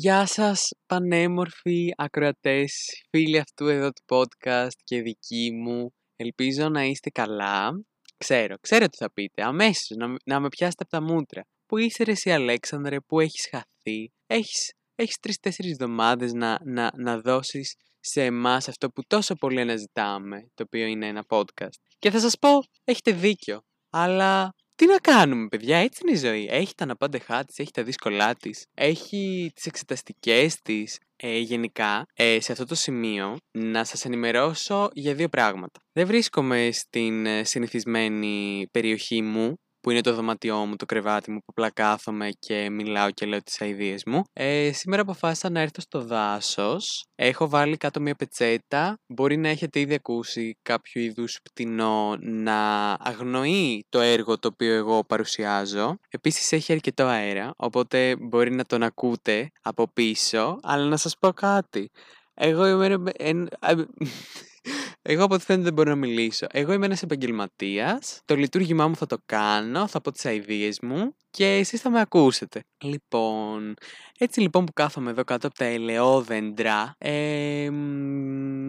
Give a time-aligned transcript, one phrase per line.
[0.00, 2.72] Γεια σας πανέμορφοι ακροατές,
[3.10, 5.90] φίλοι αυτού εδώ του podcast και δικοί μου.
[6.16, 7.70] Ελπίζω να είστε καλά.
[8.16, 9.42] Ξέρω, ξέρω τι θα πείτε.
[9.42, 11.42] Αμέσως να, να με πιάσετε από τα μούτρα.
[11.66, 17.20] Πού είσαι ρε εσύ Αλέξανδρε, πού έχεις χαθεί; Έχεις, έχεις τρεις-τέσσερις εβδομάδες να, να, να
[17.20, 21.78] δώσεις σε εμάς αυτό που τόσο πολύ αναζητάμε, το οποίο είναι ένα podcast.
[21.98, 22.50] Και θα σας πω,
[22.84, 23.60] έχετε δίκιο.
[23.90, 26.46] Αλλά τι να κάνουμε, παιδιά, έτσι είναι η ζωή.
[26.50, 30.98] Έχει τα αναπάντεχά της, έχει τα δύσκολά της, έχει τις εξεταστικές της.
[31.16, 35.80] Ε, γενικά, ε, σε αυτό το σημείο, να σας ενημερώσω για δύο πράγματα.
[35.92, 41.38] Δεν βρίσκομαι στην ε, συνηθισμένη περιοχή μου, που είναι το δωμάτιό μου, το κρεβάτι μου,
[41.38, 44.22] που απλά κάθομαι και μιλάω και λέω τις αηδίες μου.
[44.32, 47.04] Ε, σήμερα αποφάσισα να έρθω στο δάσος.
[47.14, 48.98] Έχω βάλει κάτω μια πετσέτα.
[49.06, 55.04] Μπορεί να έχετε ήδη ακούσει κάποιο είδους πτηνό να αγνοεί το έργο το οποίο εγώ
[55.04, 55.96] παρουσιάζω.
[56.08, 60.58] Επίσης έχει αρκετό αέρα, οπότε μπορεί να τον ακούτε από πίσω.
[60.62, 61.90] Αλλά να σας πω κάτι.
[62.34, 63.02] Εγώ είμαι...
[65.10, 66.46] Εγώ από ό,τι φαίνεται δεν μπορώ να μιλήσω.
[66.50, 68.20] Εγώ είμαι ένας επαγγελματίας.
[68.24, 72.00] Το λειτουργήμά μου θα το κάνω, θα πω τις αειδίε μου και εσείς θα με
[72.00, 72.64] ακούσετε.
[72.82, 73.74] Λοιπόν,
[74.18, 77.68] έτσι λοιπόν που κάθομαι εδώ κάτω από τα ελαιόδεντρα, ε,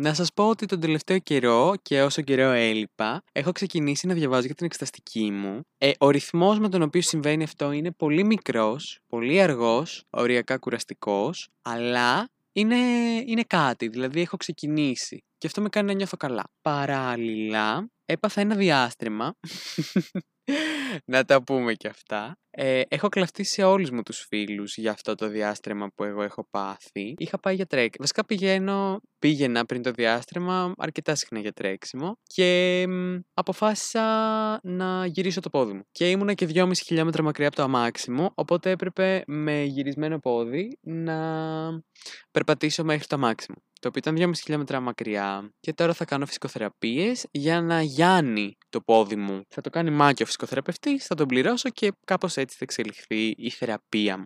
[0.01, 4.45] να σας πω ότι τον τελευταίο καιρό και όσο καιρό έλειπα, έχω ξεκινήσει να διαβάζω
[4.45, 5.61] για την εξεταστική μου.
[5.77, 11.49] Ε, ο ρυθμός με τον οποίο συμβαίνει αυτό είναι πολύ μικρός, πολύ αργός, οριακά κουραστικός,
[11.61, 12.77] αλλά είναι,
[13.25, 16.43] είναι κάτι, δηλαδή έχω ξεκινήσει και αυτό με κάνει να νιώθω καλά.
[16.61, 19.33] Παράλληλα, έπαθα ένα διάστρεμα,
[21.11, 22.37] να τα πούμε και αυτά.
[22.51, 26.47] Ε, έχω κλαφτεί σε όλους μου τους φίλους για αυτό το διάστρεμα που εγώ έχω
[26.49, 27.13] πάθει.
[27.17, 27.95] Είχα πάει για τρέξιμο.
[27.99, 32.85] Βασικά πηγαίνω, πήγαινα πριν το διάστρεμα αρκετά συχνά για τρέξιμο και
[33.33, 34.03] αποφάσισα
[34.63, 35.81] να γυρίσω το πόδι μου.
[35.91, 40.77] Και ήμουνα και 2,5 χιλιόμετρα μακριά από το αμάξι μου, οπότε έπρεπε με γυρισμένο πόδι
[40.81, 41.17] να
[42.31, 46.25] περπατήσω μέχρι το αμάξι μου το οποίο ήταν 2,5 χιλιόμετρα μακριά και τώρα θα κάνω
[46.25, 49.41] φυσικοθεραπείες για να γιάνει το πόδι μου.
[49.49, 53.49] Θα το κάνει μάκιο ο φυσικοθεραπευτής, θα τον πληρώσω και κάπως έτσι θα εξελιχθεί η
[53.49, 54.25] θεραπεία μου.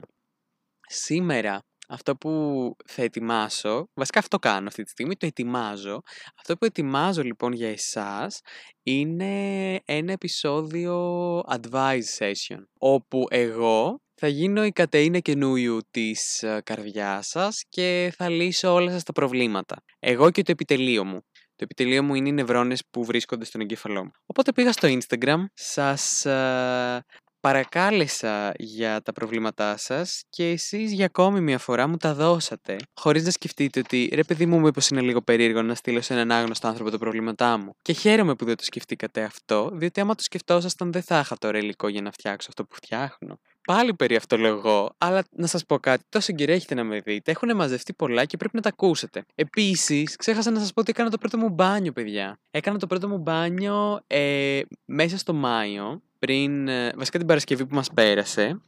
[0.88, 6.00] Σήμερα αυτό που θα ετοιμάσω, βασικά αυτό κάνω αυτή τη στιγμή, το ετοιμάζω.
[6.40, 8.40] Αυτό που ετοιμάζω λοιπόν για εσάς
[8.84, 10.96] είναι ένα επεισόδιο
[11.40, 18.30] advice session, όπου εγώ θα γίνω η κατεΐνα καινούριου της ε, καρδιάς σας και θα
[18.30, 19.76] λύσω όλα σας τα προβλήματα.
[20.00, 21.22] Εγώ και το επιτελείο μου.
[21.32, 24.12] Το επιτελείο μου είναι οι νευρώνες που βρίσκονται στον εγκέφαλό μου.
[24.26, 27.06] Οπότε πήγα στο Instagram, σας ε,
[27.44, 32.76] παρακάλεσα για τα προβλήματά σας και εσείς για ακόμη μια φορά μου τα δώσατε.
[32.94, 36.32] Χωρίς να σκεφτείτε ότι ρε παιδί μου μήπως είναι λίγο περίεργο να στείλω σε έναν
[36.32, 37.76] άγνωστο άνθρωπο τα προβλήματά μου.
[37.82, 41.58] Και χαίρομαι που δεν το σκεφτήκατε αυτό, διότι άμα το σκεφτόσασταν δεν θα είχα τώρα
[41.58, 43.40] υλικό για να φτιάξω αυτό που φτιάχνω.
[43.68, 46.04] Πάλι περί αυτό λέω εγώ, αλλά να σας πω κάτι.
[46.10, 47.32] Τόσο καιρό έχετε να με δείτε.
[47.32, 49.26] Έχουν μαζευτεί πολλά και πρέπει να τα ακούσετε.
[49.36, 52.40] Επίσης, ξέχασα να σας πω ότι έκανα το πρώτο μου μπάνιο, παιδιά.
[52.52, 56.68] Έκανα το πρώτο μου μπάνιο ε, μέσα στο Μάιο, πριν.
[56.68, 58.62] Ε, βασικά την Παρασκευή που μας πέρασε.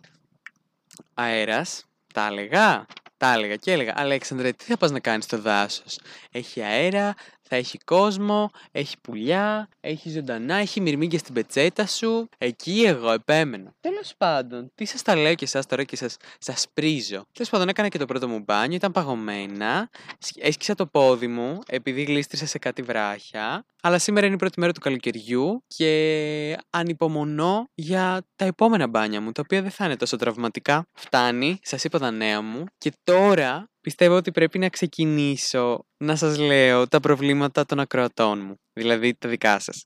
[1.14, 1.86] Αέρας.
[2.14, 2.86] Τα έλεγα.
[3.18, 6.00] Τα έλεγα και έλεγα, Αλέξανδρε, τι θα πας να κάνεις στο δάσος;
[6.32, 7.14] Έχει αέρα,
[7.50, 12.30] θα έχει κόσμο, έχει πουλιά, έχει ζωντανά, έχει μυρμήγκια στην πετσέτα σου.
[12.38, 13.74] Εκεί εγώ επέμενα.
[13.80, 17.26] Τέλος πάντων, τι σας τα λέω και εσά τώρα και σας σας πρίζω.
[17.32, 19.90] Τέλος πάντων, έκανα και το πρώτο μου μπάνιο, ήταν παγωμένα.
[20.36, 23.66] Έσκυσα το πόδι μου επειδή γλίστρισα σε κάτι βράχια.
[23.82, 29.32] Αλλά σήμερα είναι η πρώτη μέρα του καλοκαιριού και ανυπομονώ για τα επόμενα μπάνια μου,
[29.32, 30.88] τα οποία δεν θα είναι τόσο τραυματικά.
[30.94, 36.38] Φτάνει, σας είπα τα νέα μου και τώρα πιστεύω ότι πρέπει να ξεκινήσω να σας
[36.38, 39.86] λέω τα προβλήματα των ακροατών μου, δηλαδή τα δικά σας,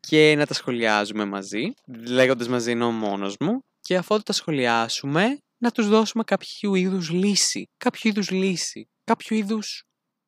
[0.00, 1.72] και να τα σχολιάζουμε μαζί,
[2.06, 7.68] λέγοντας μαζί ενώ μόνος μου, και αφού τα σχολιάσουμε, να τους δώσουμε κάποιο είδους λύση,
[7.76, 9.84] κάποιο είδους λύση, κάποιο είδους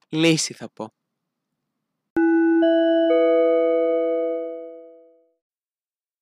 [0.09, 0.93] λύση θα πω.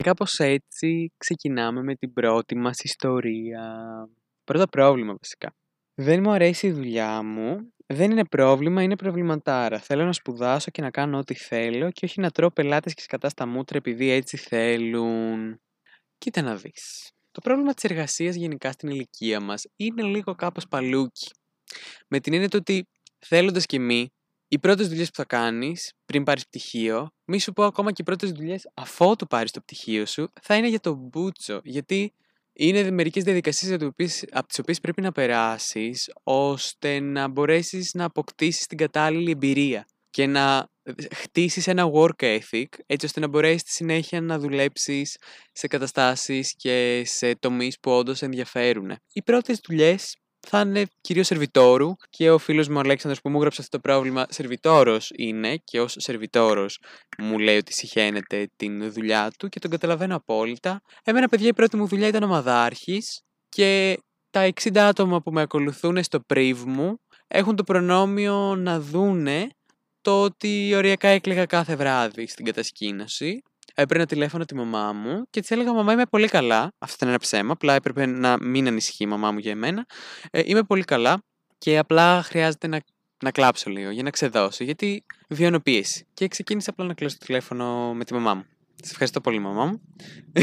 [0.04, 3.74] Κάπως έτσι ξεκινάμε με την πρώτη μας ιστορία.
[4.44, 5.54] Πρώτο πρόβλημα βασικά.
[5.98, 7.72] Δεν μου αρέσει η δουλειά μου.
[7.86, 9.78] Δεν είναι πρόβλημα, είναι προβληματάρα.
[9.78, 13.28] Θέλω να σπουδάσω και να κάνω ό,τι θέλω και όχι να τρώω πελάτες και σκατά
[13.28, 15.60] στα μούτρα επειδή έτσι θέλουν.
[16.18, 17.10] Κοίτα να δεις.
[17.30, 21.30] Το πρόβλημα της εργασίας γενικά στην ηλικία μας είναι λίγο κάπως παλούκι.
[22.08, 22.88] Με την έννοια ότι
[23.18, 24.10] θέλοντας και μη,
[24.48, 28.04] οι πρώτες δουλειές που θα κάνεις πριν πάρεις πτυχίο, μη σου πω ακόμα και οι
[28.04, 31.60] πρώτες δουλειές αφού το πάρεις το πτυχίο σου, θα είναι για τον μπούτσο.
[31.64, 32.14] Γιατί
[32.56, 33.72] είναι μερικές διαδικασίες
[34.30, 40.26] από τις οποίες πρέπει να περάσεις ώστε να μπορέσεις να αποκτήσεις την κατάλληλη εμπειρία και
[40.26, 40.68] να
[41.14, 45.16] χτίσεις ένα work ethic έτσι ώστε να μπορέσεις στη συνέχεια να δουλέψεις
[45.52, 48.96] σε καταστάσεις και σε τομείς που όντως ενδιαφέρουν.
[49.12, 50.16] Οι πρώτες δουλειές
[50.48, 54.26] θα είναι κυρίως σερβιτόρου και ο φίλος μου Αλέξανδρος που μου έγραψε αυτό το πρόβλημα
[54.28, 56.80] σερβιτόρος είναι και ως σερβιτόρος
[57.18, 60.80] μου λέει ότι συχαίνεται την δουλειά του και τον καταλαβαίνω απόλυτα.
[61.04, 63.02] Εμένα, παιδιά, η πρώτη μου δουλειά ήταν ομαδάρχη
[63.48, 63.98] και
[64.30, 66.96] τα 60 άτομα που με ακολουθούν στο πρίβ μου
[67.26, 69.48] έχουν το προνόμιο να δούνε
[70.00, 73.42] το ότι οριακά έκλαιγα κάθε βράδυ στην κατασκήνωση.
[73.78, 76.72] Έπαιρνα τηλέφωνο τη μαμά μου και της έλεγα: Μαμά, είμαι πολύ καλά.
[76.78, 77.52] Αυτό ήταν ένα ψέμα.
[77.52, 79.86] Απλά έπρεπε να μην ανησυχεί η μαμά μου για εμένα.
[80.30, 81.22] Ε, είμαι πολύ καλά
[81.58, 82.80] και απλά χρειάζεται να,
[83.22, 84.64] να κλάψω λίγο για να ξεδώσω.
[84.64, 86.06] Γιατί βιώνω πίεση.
[86.14, 88.44] Και ξεκίνησα απλά να κλείσω το τηλέφωνο με τη μαμά μου.
[88.80, 89.80] Σας ευχαριστώ πολύ, μαμά μου.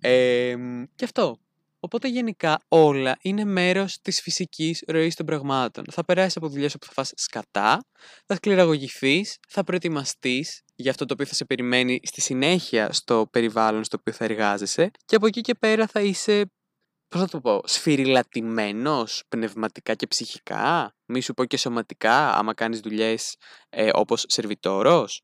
[0.00, 0.56] ε,
[0.94, 1.38] και αυτό.
[1.80, 5.84] Οπότε γενικά όλα είναι μέρος της φυσικής ροής των πραγμάτων.
[5.90, 7.84] Θα περάσεις από δουλειές όπου θα φας σκατά,
[8.26, 13.84] θα σκληραγωγηθείς, θα προετοιμαστείς για αυτό το οποίο θα σε περιμένει στη συνέχεια στο περιβάλλον
[13.84, 16.50] στο οποίο θα εργάζεσαι και από εκεί και πέρα θα είσαι,
[17.08, 22.80] πώς θα το πω, σφυρηλατημένος πνευματικά και ψυχικά, μη σου πω και σωματικά, άμα κάνεις
[22.80, 23.36] δουλειές
[23.68, 25.22] ε, όπως σερβιτόρος.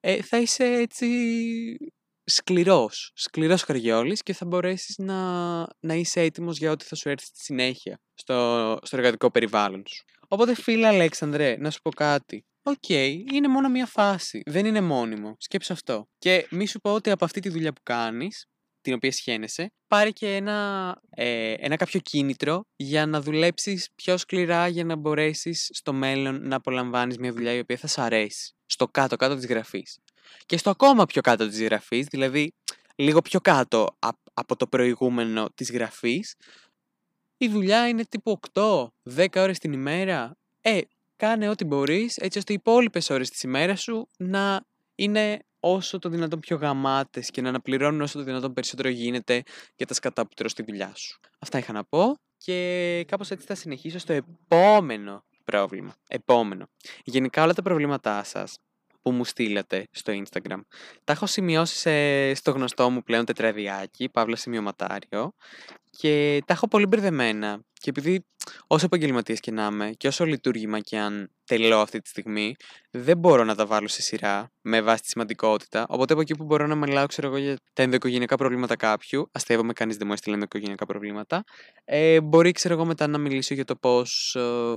[0.00, 1.06] Ε, θα είσαι έτσι
[2.24, 7.26] σκληρός, σκληρός καριόλης και θα μπορέσεις να, να είσαι έτοιμος για ό,τι θα σου έρθει
[7.26, 10.04] στη συνέχεια στο, στο εργατικό περιβάλλον σου.
[10.28, 12.44] Οπότε φίλε Αλέξανδρε, να σου πω κάτι.
[12.66, 14.42] OK, okay, είναι μόνο μία φάση.
[14.46, 15.36] Δεν είναι μόνιμο.
[15.38, 16.08] Σκέψου αυτό.
[16.18, 18.46] Και μη σου πω ότι από αυτή τη δουλειά που κάνεις,
[18.80, 24.68] την οποία σχένεσαι, πάρει και ένα, ε, ένα κάποιο κίνητρο για να δουλέψεις πιο σκληρά
[24.68, 28.54] για να μπορέσεις στο μέλλον να απολαμβάνεις μια δουλειά η οποία θα σ' αρέσει.
[28.66, 29.98] Στο κάτω-κάτω της γραφής
[30.46, 32.52] και στο ακόμα πιο κάτω της γραφής, δηλαδή
[32.96, 33.96] λίγο πιο κάτω
[34.34, 36.34] από το προηγούμενο της γραφής,
[37.36, 40.36] η δουλειά είναι τύπου 8-10 ώρες την ημέρα.
[40.60, 40.80] Ε,
[41.16, 44.64] κάνε ό,τι μπορείς έτσι ώστε οι υπόλοιπες ώρες της ημέρας σου να
[44.94, 49.42] είναι όσο το δυνατόν πιο γαμάτες και να αναπληρώνουν όσο το δυνατόν περισσότερο γίνεται
[49.76, 51.18] για τα σκατά που τρως στη δουλειά σου.
[51.38, 55.94] Αυτά είχα να πω και κάπως έτσι θα συνεχίσω στο επόμενο πρόβλημα.
[56.08, 56.66] Επόμενο.
[57.04, 58.56] Γενικά όλα τα προβλήματά σας
[59.04, 60.60] που μου στείλατε στο Instagram.
[61.04, 65.32] Τα έχω σημειώσει σε, στο γνωστό μου πλέον τετραδιάκι, παύλα σημειωματάριο
[65.90, 67.60] και τα έχω πολύ μπερδεμένα.
[67.72, 68.26] Και επειδή
[68.66, 72.54] όσο επαγγελματία και να είμαι και όσο λειτουργήμα και αν τελειώ αυτή τη στιγμή,
[72.90, 75.86] δεν μπορώ να τα βάλω σε σειρά με βάση τη σημαντικότητα.
[75.88, 79.72] Οπότε από εκεί που μπορώ να μιλάω, ξέρω εγώ, για τα ενδοοικογενειακά προβλήματα κάποιου, αστείευομαι
[79.72, 81.44] κανείς δεν μου έστειλε ενδοοικογενειακά προβλήματα,
[81.84, 84.76] ε, μπορεί, ξέρω εγώ, μετά να μιλήσω για το πώς ε,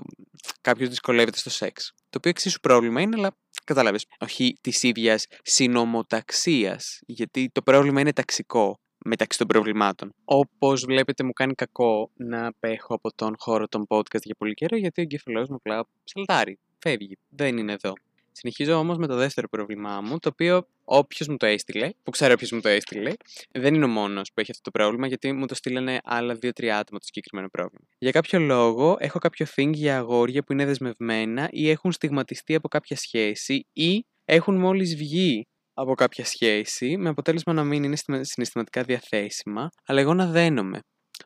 [0.62, 1.91] κάποιος δυσκολεύεται στο σεξ.
[2.09, 3.31] Το οποίο εξίσου πρόβλημα είναι, αλλά
[3.68, 6.80] κατάλαβες, όχι της ίδιας συνομοταξία.
[7.06, 10.14] Γιατί το πρόβλημα είναι ταξικό μεταξύ των προβλημάτων.
[10.25, 14.78] Όπως βλέπετε, μου κάνει κακό να απέχω από τον χώρο των podcast για πολύ καιρό,
[14.78, 16.60] γιατί ο εγκεφαλός μου απλά σαλτάρει.
[16.80, 17.18] Φεύγει.
[17.30, 17.94] Δεν είναι εδώ.
[18.39, 22.34] Συνεχίζω όμως με το δεύτερο πρόβλημά μου, το οποίο όποιος μου το έστειλε, που ξέρω
[22.34, 23.13] όποιος μου το έστειλε,
[23.51, 26.78] δεν είναι ο μόνος που έχει αυτό το πρόβλημα, γιατί μου το στείλανε άλλα δύο-τρία
[26.78, 27.86] άτομα το συγκεκριμένο πρόβλημα.
[27.98, 32.68] Για κάποιο λόγο, έχω κάποιο thing για αγόρια που είναι δεσμευμένα ή έχουν στιγματιστεί από
[32.68, 38.84] κάποια σχέση ή έχουν μόλις βγει από κάποια σχέση, με αποτέλεσμα να μην είναι συναισθηματικά
[38.84, 40.80] διαθέσιμα, αλλά εγώ να δένομαι.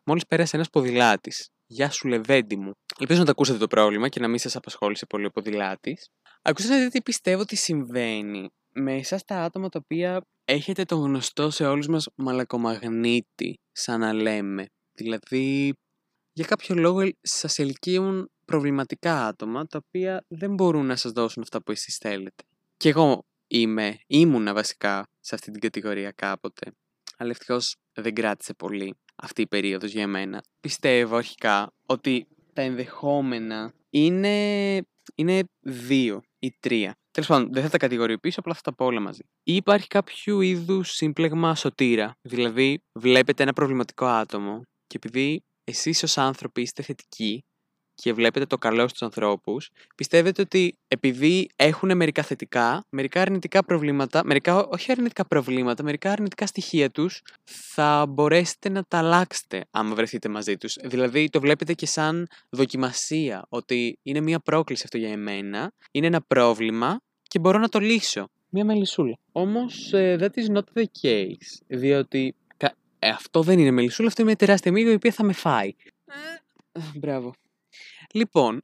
[0.06, 1.50] Μόλις πέρασε ένας ποδηλάτης.
[1.68, 2.72] Γεια σου, Λεβέντι μου.
[3.00, 6.10] Ελπίζω να το ακούσατε το πρόβλημα και να μην σας απασχόλησε πολύ ο ποδηλάτης.
[6.42, 11.66] Ακούσατε τι πιστεύω ότι συμβαίνει με εσά τα άτομα τα οποία έχετε το γνωστό σε
[11.66, 14.66] όλους μας μαλακομαγνήτη, σαν να λέμε.
[14.94, 15.74] Δηλαδή,
[16.34, 21.64] για κάποιο λόγο σας ελκύουν προβληματικά άτομα τα οποία δεν μπορούν να σας δώσουν αυτά
[21.64, 22.44] που εσείς θέλετε.
[22.78, 26.72] Και εγώ είμαι, ήμουνα βασικά σε αυτή την κατηγορία κάποτε.
[27.18, 30.44] Αλλά ευτυχώς δεν κράτησε πολύ αυτή η περίοδος για μένα.
[30.60, 34.78] Πιστεύω αρχικά ότι τα ενδεχόμενα είναι,
[35.16, 36.94] είναι δύο ή τρία.
[37.12, 39.22] Τέλος πάντων, δεν θα τα κατηγοριοποιήσω, απλά θα τα πω όλα μαζί.
[39.44, 42.12] Ή υπάρχει κάποιο είδους σύμπλεγμα σωτήρα.
[42.22, 47.44] Δηλαδή, βλέπετε ένα προβληματικό άτομο και επειδή εσείς ως άνθρωποι είστε θετικοί
[48.02, 54.22] και βλέπετε το καλό στους ανθρώπους, πιστεύετε ότι επειδή έχουν μερικά θετικά, μερικά αρνητικά προβλήματα,
[54.26, 60.30] μερικά όχι αρνητικά προβλήματα, μερικά αρνητικά στοιχεία τους, θα μπορέσετε να τα αλλάξετε άμα βρεθείτε
[60.30, 60.78] μαζί τους.
[60.84, 66.22] Δηλαδή το βλέπετε και σαν δοκιμασία, ότι είναι μια πρόκληση αυτό για εμένα, είναι ένα
[66.22, 68.28] πρόβλημα και μπορώ να το λύσω.
[68.50, 69.18] Μια μελισσούλα.
[69.32, 72.36] Όμως ε, that is not the case, διότι
[73.00, 75.74] ε, αυτό δεν είναι μελισσούλα, αυτό είναι μια τεράστια μύγα η οποία θα με φάει.
[76.72, 77.34] Ε, μπράβο.
[78.14, 78.62] Λοιπόν,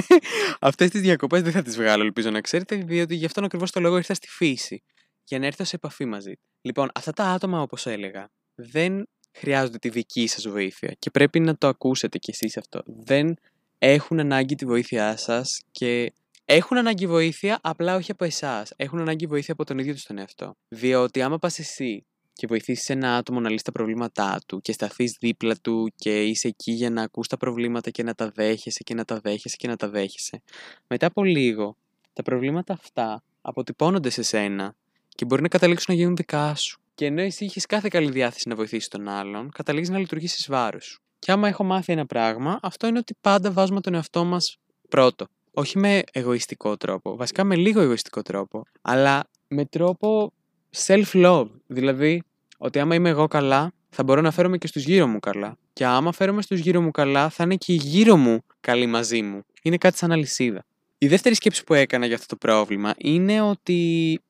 [0.60, 3.80] αυτές τις διακοπές δεν θα τις βγάλω, ελπίζω να ξέρετε, διότι γι' αυτόν ακριβώς το
[3.80, 4.82] λόγο ήρθα στη φύση.
[5.24, 6.32] Για να έρθω σε επαφή μαζί.
[6.60, 11.56] Λοιπόν, αυτά τα άτομα, όπως έλεγα, δεν χρειάζονται τη δική σας βοήθεια και πρέπει να
[11.56, 12.82] το ακούσετε κι εσείς αυτό.
[12.86, 13.36] Δεν
[13.78, 16.12] έχουν ανάγκη τη βοήθειά σας και
[16.44, 18.72] έχουν ανάγκη βοήθεια, απλά όχι από εσάς.
[18.76, 20.56] Έχουν ανάγκη βοήθεια από τον ίδιο τους τον εαυτό.
[20.68, 22.06] Διότι άμα πας εσύ
[22.40, 26.48] και βοηθήσει ένα άτομο να λύσει τα προβλήματά του και σταθείς δίπλα του και είσαι
[26.48, 29.68] εκεί για να ακούς τα προβλήματα και να τα δέχεσαι και να τα δέχεσαι και
[29.68, 30.42] να τα δέχεσαι.
[30.86, 31.76] Μετά από λίγο,
[32.12, 34.74] τα προβλήματα αυτά αποτυπώνονται σε σένα
[35.08, 36.80] και μπορεί να καταλήξουν να γίνουν δικά σου.
[36.94, 40.84] Και ενώ εσύ έχει κάθε καλή διάθεση να βοηθήσεις τον άλλον, καταλήγεις να λειτουργήσει βάρος
[40.84, 41.02] σου.
[41.18, 45.26] Και άμα έχω μάθει ένα πράγμα, αυτό είναι ότι πάντα βάζουμε τον εαυτό μας πρώτο.
[45.52, 50.32] Όχι με εγωιστικό τρόπο, βασικά με λίγο εγωιστικό τρόπο, αλλά με τρόπο
[50.76, 51.48] self-love.
[51.66, 52.22] Δηλαδή,
[52.62, 55.56] ότι άμα είμαι εγώ καλά, θα μπορώ να φέρομαι και στους γύρω μου καλά.
[55.72, 59.22] Και άμα φέρομαι στους γύρω μου καλά, θα είναι και οι γύρω μου καλοί μαζί
[59.22, 59.44] μου.
[59.62, 60.64] Είναι κάτι σαν αλυσίδα.
[60.98, 64.20] Η δεύτερη σκέψη που έκανα για αυτό το πρόβλημα είναι ότι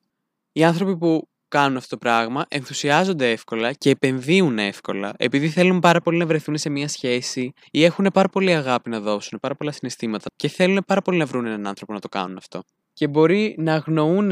[0.51, 6.01] οι άνθρωποι που κάνουν αυτό το πράγμα ενθουσιάζονται εύκολα και επενδύουν εύκολα επειδή θέλουν πάρα
[6.01, 9.71] πολύ να βρεθούν σε μια σχέση ή έχουν πάρα πολύ αγάπη να δώσουν, πάρα πολλά
[9.71, 12.63] συναισθήματα και θέλουν πάρα πολύ να βρουν έναν άνθρωπο να το κάνουν αυτό.
[12.93, 14.31] Και μπορεί να αγνοούν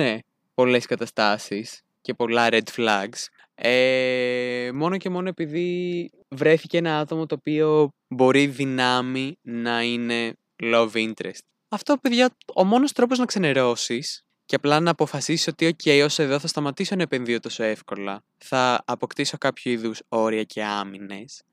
[0.54, 3.28] πολλές καταστάσεις και πολλά red flags
[3.62, 10.92] ε, μόνο και μόνο επειδή βρέθηκε ένα άτομο το οποίο μπορεί δυνάμει να είναι love
[10.92, 11.40] interest.
[11.70, 16.40] Αυτό, παιδιά, ο μόνος τρόπος να ξενερώσεις και απλά να αποφασίσεις ότι, OK, όσο εδώ
[16.40, 21.44] θα σταματήσω να επενδύω τόσο εύκολα, θα αποκτήσω κάποιο είδους όρια και άμυνες,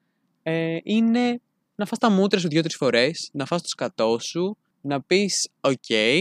[0.42, 1.40] ε, είναι
[1.74, 6.20] να φας τα μούτρα σου δύο-τρεις φορές, να φας το σκατό σου, να πεις, OK,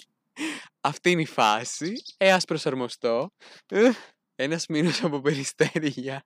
[0.90, 3.30] αυτή είναι η φάση, ε, ας προσαρμοστώ.
[4.40, 6.24] Ένας μήνος από περιστέρια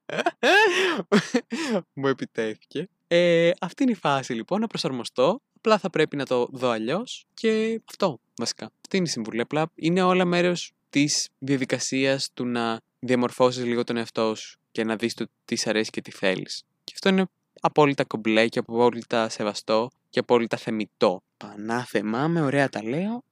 [1.95, 2.89] μου επιτέθηκε.
[3.09, 5.41] Ε, αυτή είναι η φάση λοιπόν, να προσαρμοστώ.
[5.57, 8.65] Απλά θα πρέπει να το δω αλλιώς και αυτό βασικά.
[8.81, 9.41] Αυτή είναι η συμβουλή.
[9.41, 14.97] Απλά είναι όλα μέρος της διαδικασίας του να διαμορφώσεις λίγο τον εαυτό σου και να
[14.97, 16.65] δεις το τι σ' αρέσει και τι θέλεις.
[16.85, 17.27] Και αυτό είναι
[17.61, 21.23] απόλυτα κομπλέ και απόλυτα σεβαστό και απόλυτα θεμητό.
[21.37, 23.25] Πανάθεμά με, ωραία τα λέω.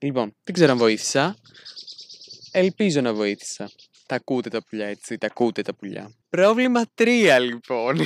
[0.00, 1.36] Λοιπόν, δεν ξέρω αν βοήθησα.
[2.50, 3.70] Ελπίζω να βοήθησα.
[4.10, 5.18] Τα ακούτε τα πουλιά, έτσι.
[5.18, 6.14] Τα ακούτε τα πουλιά.
[6.28, 7.98] Πρόβλημα 3, λοιπόν.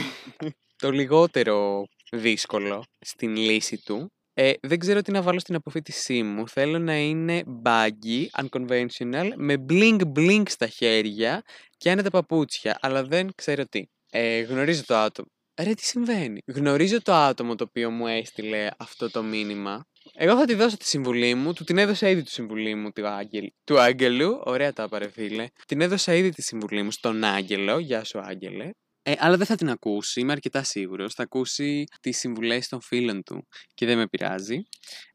[0.82, 4.12] το λιγότερο δύσκολο στην λύση του.
[4.34, 6.48] Ε, δεν ξέρω τι να βάλω στην αποφύτισή μου.
[6.48, 11.42] Θέλω να είναι baggy, unconventional, με bling bling στα χέρια
[11.76, 13.82] και άνετα παπούτσια, αλλά δεν ξέρω τι.
[14.10, 15.28] Ε, γνωρίζω το άτομο.
[15.62, 19.84] Ρε, τι συμβαίνει; Γνωρίζω το άτομο το οποίο μου έστειλε αυτό το μήνυμα.
[20.16, 23.06] Εγώ θα τη δώσω τη συμβουλή μου, του την έδωσα ήδη τη συμβουλή μου του,
[23.06, 24.40] Άγγελ, του Άγγελου.
[24.44, 25.46] Ωραία τα πάρε φίλε.
[25.66, 27.78] Την έδωσα ήδη τη συμβουλή μου στον Άγγελο.
[27.78, 28.70] Γεια σου, Άγγελε.
[29.02, 31.14] Ε, αλλά δεν θα την ακούσει, είμαι αρκετά σίγουρος.
[31.14, 34.62] Θα ακούσει τις συμβουλές των φίλων του και δεν με πειράζει.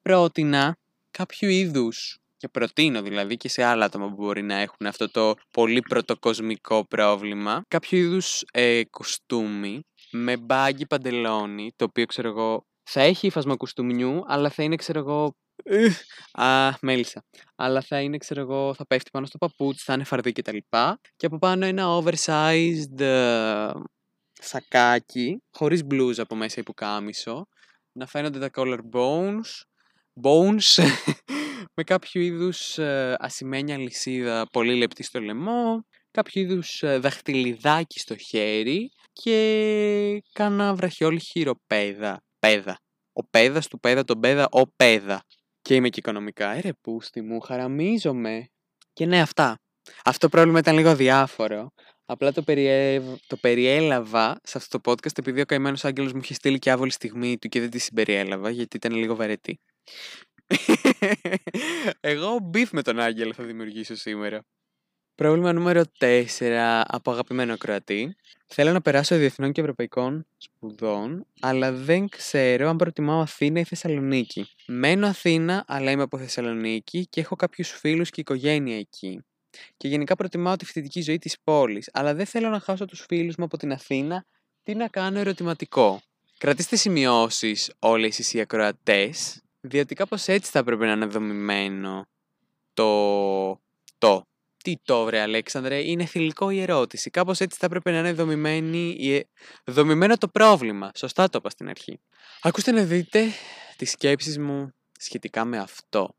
[0.01, 0.77] Πρότεινα
[1.11, 1.89] κάποιο είδου
[2.37, 6.85] και προτείνω δηλαδή και σε άλλα άτομα που μπορεί να έχουν αυτό το πολύ πρωτοκοσμικό
[6.85, 13.55] πρόβλημα, κάποιο είδους ε, κοστούμι με μπάγκι παντελόνι, το οποίο ξέρω εγώ θα έχει ύφασμα
[13.55, 15.33] κουστούμιου, αλλά θα είναι ξέρω εγώ
[16.31, 17.23] Α, μέλισσα.
[17.55, 20.53] Αλλά θα είναι, ξέρω εγώ, θα πέφτει πάνω στο παπούτσι, θα είναι φαρδί και τα
[20.53, 20.99] λοιπά.
[21.15, 23.71] Και από πάνω ένα oversized ε,
[24.33, 27.47] σακάκι, χωρίς μπλούζα από μέσα υποκάμισο.
[27.91, 29.61] Να φαίνονται τα collarbones,
[30.21, 30.83] bones,
[31.75, 38.17] με κάποιο είδους ε, ασημένια λυσίδα πολύ λεπτή στο λαιμό, κάποιο είδους ε, δαχτυλιδάκι στο
[38.17, 42.23] χέρι και κάνα βραχιόλι χειροπέδα.
[42.39, 42.79] Πέδα.
[43.13, 45.23] Ο πέδας του πέδα, τον πέδα, ο πέδα.
[45.61, 46.49] Και είμαι και οικονομικά.
[46.49, 48.49] Ε, ρε, πούστη μου, χαραμίζομαι.
[48.93, 49.59] Και ναι, αυτά.
[50.03, 51.71] Αυτό το πρόβλημα ήταν λίγο αδιάφορο.
[52.05, 53.01] Απλά το, περιέ...
[53.27, 56.91] το περιέλαβα σε αυτό το podcast επειδή ο καημένος Άγγελος μου είχε στείλει και άβολη
[56.91, 59.59] στιγμή του και δεν τη συμπεριέλαβα γιατί ήταν λίγο βαρετή.
[61.99, 64.41] Εγώ beef με τον Άγγελο θα δημιουργήσω σήμερα.
[65.19, 68.15] Πρόβλημα νούμερο 4 από αγαπημένο Κροατή.
[68.47, 74.47] Θέλω να περάσω διεθνών και ευρωπαϊκών σπουδών, αλλά δεν ξέρω αν προτιμάω Αθήνα ή Θεσσαλονίκη.
[74.67, 79.23] Μένω Αθήνα, αλλά είμαι από Θεσσαλονίκη και έχω κάποιους φίλους και οικογένεια εκεί.
[79.77, 83.35] Και γενικά προτιμάω τη φοιτητική ζωή της πόλης, αλλά δεν θέλω να χάσω τους φίλους
[83.35, 84.25] μου από την Αθήνα.
[84.63, 86.01] Τι να κάνω ερωτηματικό.
[86.37, 92.05] Κρατήστε σημειώσεις όλες οι ακροατές, διότι κάπως έτσι θα πρέπει να είναι δομημένο
[92.73, 93.61] το.
[93.97, 94.27] το
[94.63, 97.09] τι το βρε Αλέξανδρε, είναι θηλυκό η ερώτηση.
[97.09, 99.21] Κάπως έτσι θα έπρεπε να είναι δομημένη, ε,
[99.71, 100.91] δομημένο το πρόβλημα.
[100.95, 101.99] Σωστά το είπα στην αρχή.
[102.41, 103.25] Ακούστε να δείτε
[103.77, 106.15] τις σκέψεις μου σχετικά με αυτό.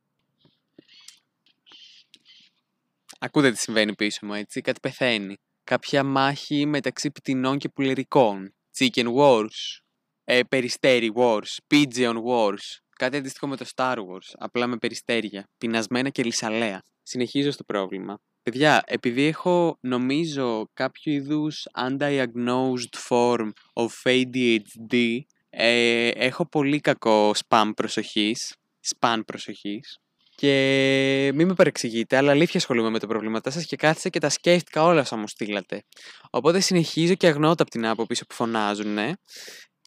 [3.18, 4.61] Ακούτε τι συμβαίνει πίσω μου, έτσι.
[4.61, 5.37] Κάτι πεθαίνει.
[5.64, 8.54] Κάποια μάχη μεταξύ πτηνών και πουλερικών.
[8.78, 9.80] Chicken Wars.
[10.25, 11.56] Ε, περιστέρι Wars.
[11.70, 12.78] Pigeon Wars.
[12.97, 14.35] Κάτι αντίστοιχο με το Star Wars.
[14.38, 15.49] Απλά με περιστέρια.
[15.59, 16.82] Πεινασμένα και λυσαλέα.
[17.02, 18.18] Συνεχίζω στο πρόβλημα.
[18.42, 25.18] Παιδιά, επειδή έχω νομίζω κάποιο είδους undiagnosed form of ADHD,
[25.50, 28.54] ε, έχω πολύ κακό spam προσοχής,
[28.87, 29.99] spam προσοχής
[30.35, 34.28] Και μην με παρεξηγείτε, αλλά αλήθεια ασχολούμαι με τα προβλήματά σας και κάθισα και τα
[34.28, 35.82] σκέφτηκα όλα όσα μου στείλατε.
[36.30, 38.99] Οπότε συνεχίζω και αγνώτα από την άποψη που φωνάζουν.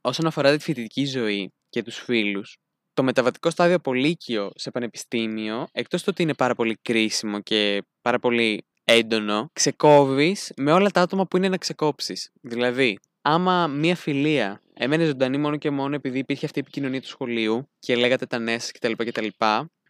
[0.02, 2.58] Όσον αφορά τη φοιτητική ζωή και τους φίλους,
[2.94, 7.84] το μεταβατικό στάδιο από λύκειο σε πανεπιστήμιο, εκτός του ότι είναι πάρα πολύ κρίσιμο και
[8.02, 12.32] πάρα πολύ έντονο, ξεκόβεις με όλα τα άτομα που είναι να ξεκόψεις.
[12.42, 17.08] Δηλαδή, άμα μία φιλία έμενε ζωντανή μόνο και μόνο επειδή υπήρχε αυτή η επικοινωνία του
[17.08, 19.28] σχολείου και λέγατε τα νέα σας κτλ, κτλ.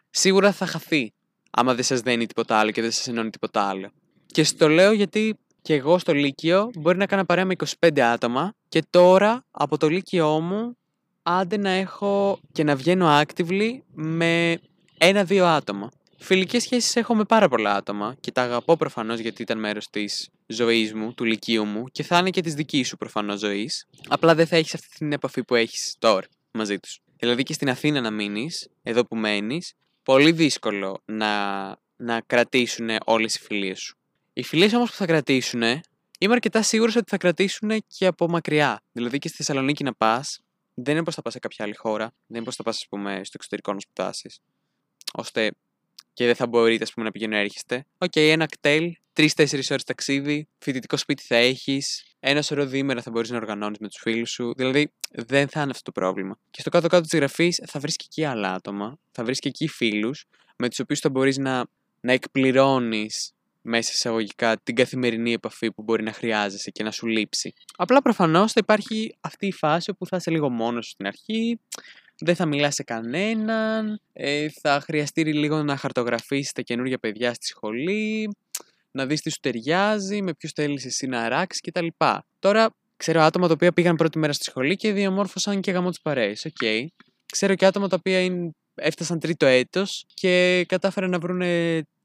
[0.09, 1.13] Σίγουρα θα χαθεί.
[1.51, 3.91] Άμα δεν σας δένει τίποτα άλλο και δεν σας ενώνει τίποτα άλλο.
[4.25, 8.53] Και στο λέω γιατί και εγώ στο Λύκειο μπορεί να κάνω παρέα με 25 άτομα
[8.69, 10.77] και τώρα από το Λύκειό μου
[11.23, 14.59] άντε να έχω και να βγαίνω actively με
[14.97, 15.91] ένα-δύο άτομα.
[16.17, 20.29] Φιλικές σχέσεις έχω με πάρα πολλά άτομα και τα αγαπώ προφανώς γιατί ήταν μέρος της
[20.47, 23.87] ζωής μου, του λυκείου μου και θα είναι και της δικής σου προφανώς ζωής.
[24.07, 26.99] Απλά δεν θα έχεις αυτή την επαφή που έχεις τώρα μαζί τους.
[27.17, 31.65] Δηλαδή και στην Αθήνα να μείνεις, εδώ που μένεις, πολύ δύσκολο να,
[31.95, 33.97] να κρατήσουν όλες οι φιλίες σου.
[34.33, 35.61] Οι φιλίες όμως που θα κρατήσουν,
[36.19, 38.81] είμαι αρκετά σίγουρος ότι θα κρατήσουν και από μακριά.
[38.91, 40.39] Δηλαδή και στη Θεσσαλονίκη να πας,
[40.73, 42.87] δεν είναι πως θα πας σε κάποια άλλη χώρα, δεν είναι πως θα πας, ας
[42.89, 44.29] πούμε, στο εξωτερικό να σπουδάσεις,
[45.13, 45.51] ώστε
[46.13, 47.85] και δεν θα μπορείτε, ας πούμε, να πηγαίνετε έρχεστε.
[47.97, 53.11] OK, okay, ένα ΚΤΕΛ, τρεις-τέσσερις ώρες ταξίδι, φοιτητικό σπίτι θα έχεις, ένα σωρό διήμερα θα
[53.11, 54.53] μπορείς να οργανώνεις με τους φίλους σου.
[54.55, 56.39] Δηλαδή, δεν θα είναι αυτό το πρόβλημα.
[56.51, 59.67] Και στο κάτω-κάτω της γραφής θα βρεις και εκεί άλλα άτομα, θα βρεις και εκεί
[59.67, 60.25] φίλους,
[60.55, 61.65] με τους οποίους θα μπορείς να,
[62.01, 67.53] να εκπληρώνεις μέσα εισαγωγικά την καθημερινή επαφή που μπορεί να χρειάζεσαι και να σου λείψει.
[67.75, 71.59] Απλά προφανώς θα υπάρχει αυτή η φάση όπου θα είσαι λίγο μόνος στην αρχή,
[72.19, 77.45] δεν θα μιλάς σε κανέναν, ε, θα χρειαστεί λίγο να χαρτογραφήσεις τα καινούργια παιδιά στη
[77.45, 78.35] σχολή,
[78.91, 81.87] να δεις τι σου ταιριάζει, με ποιους θέλεις εσύ να αράξεις κτλ.
[82.39, 86.01] Τώρα ξέρω άτομα τα οποία πήγαν πρώτη μέρα στη σχολή και διαμόρφωσαν και γαμώ τις
[86.01, 86.55] παρέες, OK.
[86.61, 86.85] Okay.
[87.25, 91.41] Ξέρω και άτομα τα οποία είναι, έφτασαν τρίτο έτος και κατάφεραν να βρουν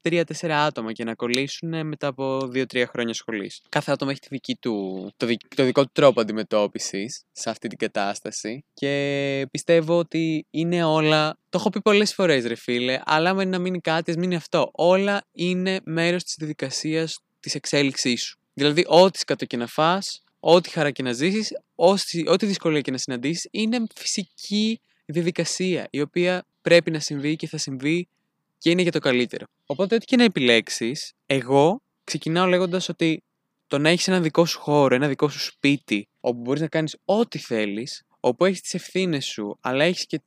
[0.00, 3.62] τρία-τέσσερα άτομα και να κολλήσουν μετά από δύο-τρία χρόνια σχολής.
[3.68, 5.26] Κάθε άτομο έχει τη δική του, το,
[5.56, 11.38] το δικό του τρόπο αντιμετώπισης σε αυτή την κατάσταση και πιστεύω ότι είναι όλα.
[11.48, 14.70] Το έχω πει πολλές φορές, ρε φίλε, αλλά με να μείνει κάτι, μείνει αυτό.
[14.72, 18.38] Όλα είναι μέρος της διαδικασίας της εξέλιξής σου.
[18.54, 19.98] Δηλαδή, ό,τι σκατό και να φά,
[20.40, 21.52] ό,τι χαρά και να ζήσεις,
[22.26, 27.58] ό,τι δυσκολία και να συναντήσεις, είναι φυσική διαδικασία η οποία πρέπει να συμβεί και θα
[27.58, 28.08] συμβεί
[28.58, 29.46] και είναι για το καλύτερο.
[29.66, 33.22] Οπότε, ό,τι και να επιλέξεις, εγώ ξεκινάω λέγοντας ότι
[33.66, 36.96] το να έχεις ένα δικό σου χώρο, ένα δικό σου σπίτι, όπου μπορείς να κάνεις
[37.04, 40.20] ό,τι θέλεις, όπου έχεις τις ευθύνες σου, αλλά έχεις και,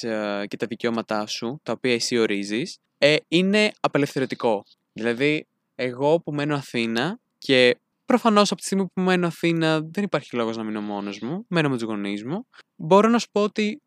[0.00, 4.64] ε, και τα δικαιώματά σου, τα οποία εσύ ορίζεις, ε, είναι απελευθερωτικό.
[4.92, 10.36] Δηλαδή, εγώ που μένω Αθήνα και προφανώς από τη στιγμή που μένω Αθήνα δεν υπάρχει
[10.36, 13.80] λόγος να μείνω μόνος μου, μένω με τους γονείς μου, μπορώ να σου πω ότι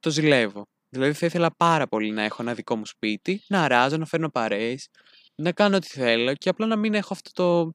[0.00, 0.66] το ζηλεύω.
[0.92, 4.28] Δηλαδή θα ήθελα πάρα πολύ να έχω ένα δικό μου σπίτι, να αράζω, να φέρνω
[4.28, 4.88] παρέες,
[5.34, 7.72] να κάνω ό,τι θέλω και απλά να μην έχω αυτό το,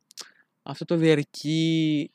[0.64, 2.12] αυτό το διαρκή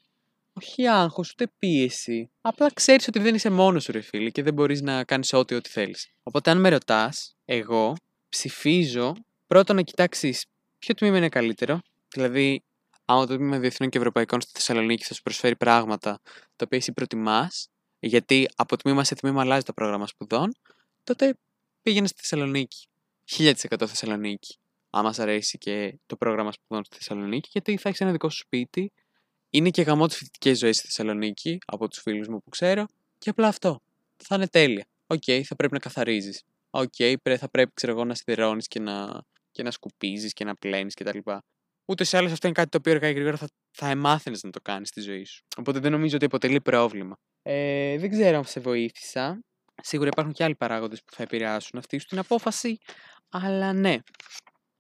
[0.53, 2.31] όχι άγχος, ούτε πίεση.
[2.41, 5.55] Απλά ξέρεις ότι δεν είσαι μόνος σου ρε φίλε και δεν μπορείς να κάνεις ό,τι
[5.55, 6.09] ό,τι θέλεις.
[6.23, 7.97] Οπότε αν με ρωτάς, εγώ
[8.29, 9.15] ψηφίζω
[9.47, 10.47] πρώτον να κοιτάξεις
[10.79, 11.81] ποιο τμήμα είναι καλύτερο.
[12.09, 12.63] Δηλαδή,
[13.05, 16.21] άμα το τμήμα Διεθνών και Ευρωπαϊκών στη Θεσσαλονίκη θα σου προσφέρει πράγματα
[16.57, 20.53] τα οποία εσύ προτιμάς, γιατί από τμήμα σε τμήμα αλλάζει το πρόγραμμα σπουδών,
[21.05, 21.35] τότε
[21.83, 22.87] πήγαινε στη Θεσσαλονίκη.
[23.37, 24.57] 1000% Θεσσαλονίκη.
[24.91, 28.39] Άμα σ' αρέσει και το πρόγραμμα σπουδών στη Θεσσαλονίκη, γιατί θα έχεις ένα δικό σου
[28.39, 28.93] σπίτι.
[29.51, 32.87] Είναι και γαμό τη φοιτητική ζωή στη Θεσσαλονίκη, από τους φίλους μου που ξέρω,
[33.19, 33.81] και απλά αυτό.
[34.17, 34.87] Θα είναι τέλεια.
[35.07, 36.43] OK, okay, θα πρέπει να καθαρίζεις.
[36.71, 40.57] OK, okay, θα πρέπει ξέρω εγώ, να σιδερώνεις και να, και να σκουπίζεις και να
[40.57, 41.19] πλένεις κτλ.
[41.85, 44.51] Ούτως ή άλλως αυτό είναι κάτι το οποίο αργά ή γρήγορα θα, θα εμάθαινες να
[44.51, 45.45] το κάνεις στη ζωή σου.
[45.57, 47.17] Οπότε δεν νομίζω ότι αποτελεί πρόβλημα.
[47.43, 49.41] Ε, δεν ξέρω αν σε βοήθησα.
[49.83, 52.79] Σίγουρα υπάρχουν και άλλοι παράγοντες που θα επηρεάσουν αυτή την απόφαση,
[53.29, 53.97] αλλά ναι.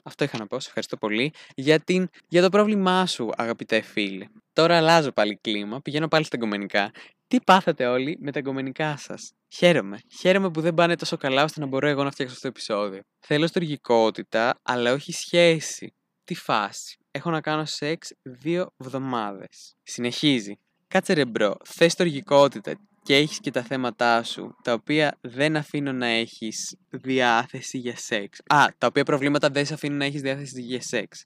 [0.02, 0.60] Αυτό είχα να πω.
[0.60, 4.26] Σε ευχαριστώ πολύ για, την, για το πρόβλημά σου, αγαπητέ φίλε.
[4.52, 6.90] Τώρα αλλάζω πάλι κλίμα, πηγαίνω πάλι στα γκομενικά.
[7.28, 10.00] Τι πάθατε όλοι με τα γκομενικά σας; Χαίρομαι.
[10.18, 13.00] Χαίρομαι που δεν πάνε τόσο καλά ώστε να μπορώ εγώ να φτιάξω αυτό το επεισόδιο.
[13.20, 15.94] Θέλω στοργικότητα, αλλά όχι σχέση.
[16.24, 16.96] Τι φάση.
[17.10, 19.74] Έχω να κάνω σεξ δύο εβδομάδες.
[19.82, 20.58] Συνεχίζει.
[20.88, 25.92] Κάτσε ρε bro, θες στοργικότητα και έχεις και τα θέματά σου, τα οποία δεν αφήνουν
[25.92, 28.40] να έχεις διάθεση για σεξ.
[28.46, 31.24] Α, τα οποία προβλήματα δεν σε αφήνουν να έχεις διάθεση για σεξ.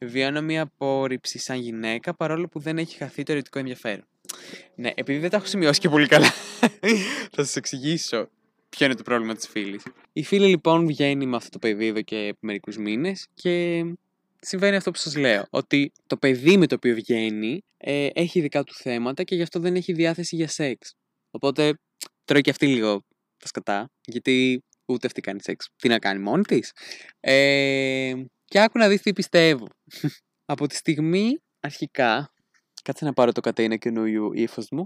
[0.00, 4.04] Βιώνω μια απόρριψη σαν γυναίκα, παρόλο που δεν έχει χαθεί το ερωτικό ενδιαφέρον.
[4.74, 6.30] Ναι, επειδή δεν τα έχω σημειώσει και πολύ καλά,
[7.34, 8.28] θα σας εξηγήσω
[8.68, 9.82] ποιο είναι το πρόβλημα της φίλης.
[10.12, 13.84] Η φίλη λοιπόν βγαίνει με αυτό το παιδί εδώ και μερικούς μήνες και
[14.40, 18.64] συμβαίνει αυτό που σας λέω, ότι το παιδί με το οποίο βγαίνει ε, έχει δικά
[18.64, 20.94] του θέματα και γι' αυτό δεν έχει διάθεση για σεξ.
[21.30, 21.78] Οπότε
[22.24, 23.02] τρώει και αυτή λίγο
[23.38, 25.68] τα σκατά, γιατί ούτε αυτή κάνει σεξ.
[25.76, 26.72] Τι να κάνει μόνη της.
[27.20, 28.14] Ε,
[28.44, 29.66] και άκου να δεις τι πιστεύω.
[30.52, 32.32] Από τη στιγμή, αρχικά,
[32.82, 34.84] κάτσε να πάρω το κατένα καινούριου ύφος μου.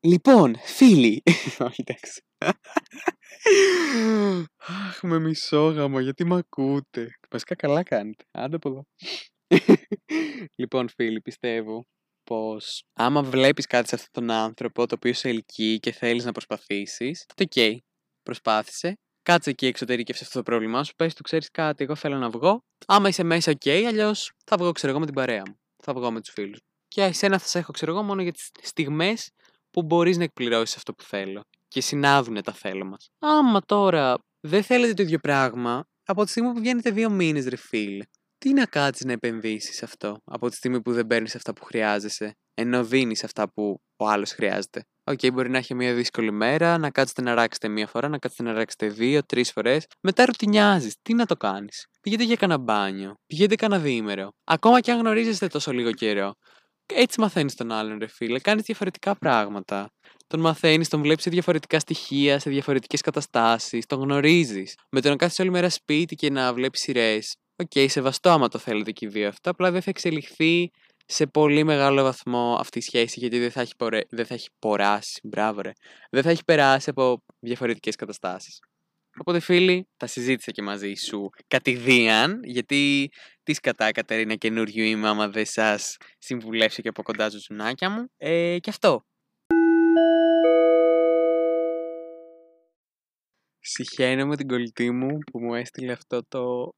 [0.00, 1.22] Λοιπόν, φίλοι.
[1.66, 2.20] Όχι, εντάξει.
[4.56, 7.18] Αχ, με μισώ, γαμώ, γιατί με ακούτε.
[7.30, 8.24] Βασικά καλά κάνετε.
[8.30, 8.84] Άντε από εδώ.
[10.60, 11.86] λοιπόν, φίλοι, πιστεύω
[12.24, 16.32] πως άμα βλέπεις κάτι σε αυτόν τον άνθρωπο το οποίο σε ελκύει και θέλεις να
[16.32, 17.76] προσπαθήσεις, τότε OK, okay,
[18.22, 18.98] προσπάθησε.
[19.22, 20.94] Κάτσε εκεί εξωτερικεύσε αυτό το πρόβλημά σου.
[20.96, 22.64] Πες του, ξέρεις κάτι, εγώ θέλω να βγω.
[22.86, 25.58] Άμα είσαι μέσα, OK, okay, αλλιώς θα βγω, ξέρω εγώ, με την παρέα μου.
[25.82, 26.58] Θα βγω με τους φίλους.
[26.88, 29.30] Και εσένα θα σε έχω, ξέρω εγώ, μόνο για τις στιγμές
[29.70, 31.42] που μπορείς να εκπληρώσεις αυτό που θέλω.
[31.68, 33.08] Και συνάδουν τα θέλω μας.
[33.18, 37.56] Άμα τώρα δεν θέλετε το ίδιο πράγμα, από τη στιγμή που βγαίνετε δύο μήνες, ρε
[37.56, 38.02] φίλε,
[38.42, 42.36] τι να κάτσεις να επενδύσεις αυτό από τη στιγμή που δεν παίρνεις αυτά που χρειάζεσαι,
[42.54, 46.78] ενώ δίνεις αυτά που ο άλλος χρειάζεται; OK, okay, μπορεί να έχει μια δύσκολη μέρα,
[46.78, 49.86] να κάτσετε να αράξετε μία φορά, να κάτσετε να αράξετε δύο, τρεις φορές.
[50.00, 50.94] Μετά ρουτινιάζεις.
[51.02, 53.14] Τι να το κάνεις; Πηγαίνετε για κανένα μπάνιο.
[53.26, 54.32] Πηγαίνετε κανένα διήμερο.
[54.44, 56.34] Ακόμα και αν γνωρίζεστε τόσο λίγο καιρό.
[56.94, 58.38] Έτσι μαθαίνεις τον άλλον, ρε φίλε.
[58.38, 59.90] Κάνεις διαφορετικά πράγματα.
[60.26, 63.86] Τον μαθαίνεις, τον βλέπεις σε διαφορετικά στοιχεία, σε διαφορετικές καταστάσεις.
[63.86, 64.74] Τον γνωρίζεις.
[64.90, 67.36] Με το να κάθεσαι όλη μέρα σπίτι και να βλέπεις σειρές.
[67.62, 69.50] OK, okay, σεβαστό άμα το θέλετε και οι δύο αυτά.
[69.50, 70.70] Απλά δεν θα εξελιχθεί
[71.06, 74.00] σε πολύ μεγάλο βαθμό αυτή η σχέση γιατί δεν θα έχει, πορε...
[74.10, 75.20] δεν θα έχει ποράσει.
[75.22, 75.72] Μπράβο, ρε.
[76.10, 78.58] Δεν θα έχει περάσει από διαφορετικές καταστάσεις.
[79.18, 83.10] Οπότε φίλοι, τα συζήτησα και μαζί σου κατ' ιδίαν, γιατί
[83.42, 88.06] τις κατά Κατερίνα καινούριου είμαι άμα δεν σας συμβουλεύσω και από κοντά του ζουνάκια μου.
[88.16, 89.04] Ε, και αυτό.
[93.58, 96.72] Συχαίνω με την κολλητή μου που μου έστειλε αυτό το,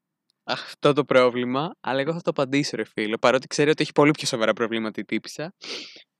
[0.44, 4.10] αυτό το πρόβλημα, αλλά εγώ θα το απαντήσω ρε φίλο, παρότι ξέρει ότι έχει πολύ
[4.10, 5.54] πιο σοβαρά προβλήματα η τύπησα.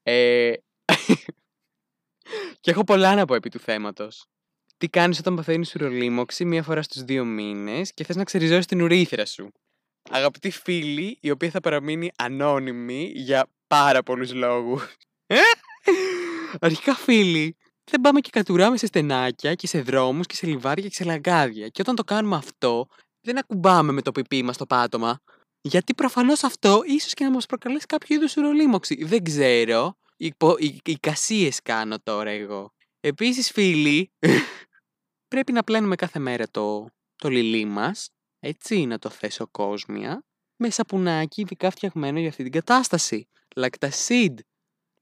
[0.03, 0.53] Ε...
[2.61, 4.29] και έχω πολλά να πω επί του θέματος
[4.77, 8.83] τι κάνεις όταν παθαίνεις ουρολίμωξη μία φορά στους δύο μήνες και θες να ξεριζώσεις την
[8.83, 9.53] ουρήθρα σου;
[10.11, 14.97] Αγαπητή φίλη, η οποία θα παραμείνει ανώνυμη για πάρα πολλούς λόγους.
[16.61, 17.57] Αρχικά φίλοι,
[17.91, 21.69] δεν πάμε και κατουράμε σε στενάκια και σε δρόμους και σε λιβάρια και σε λαγκάδια.
[21.69, 22.87] Και όταν το κάνουμε αυτό,
[23.25, 25.21] δεν ακουμπάμε με το πιπί μας το πάτωμα.
[25.61, 29.05] Γιατί προφανώς αυτό ίσως και να μας προκαλέσει κάποιο είδους ουρολίμωξη.
[29.05, 29.97] Δεν ξέρω.
[30.17, 32.73] Οι, οι, οι κασίες κάνω τώρα εγώ.
[33.01, 34.13] Επίσης φίλοι,
[35.33, 38.09] πρέπει να πλένουμε κάθε μέρα το, το λιλί μας,
[38.39, 40.25] έτσι να το θέσω κόσμια,
[40.57, 43.29] με σαπουνάκι ειδικά φτιαγμένο για αυτή την κατάσταση.
[43.57, 44.39] Λακτασίδ.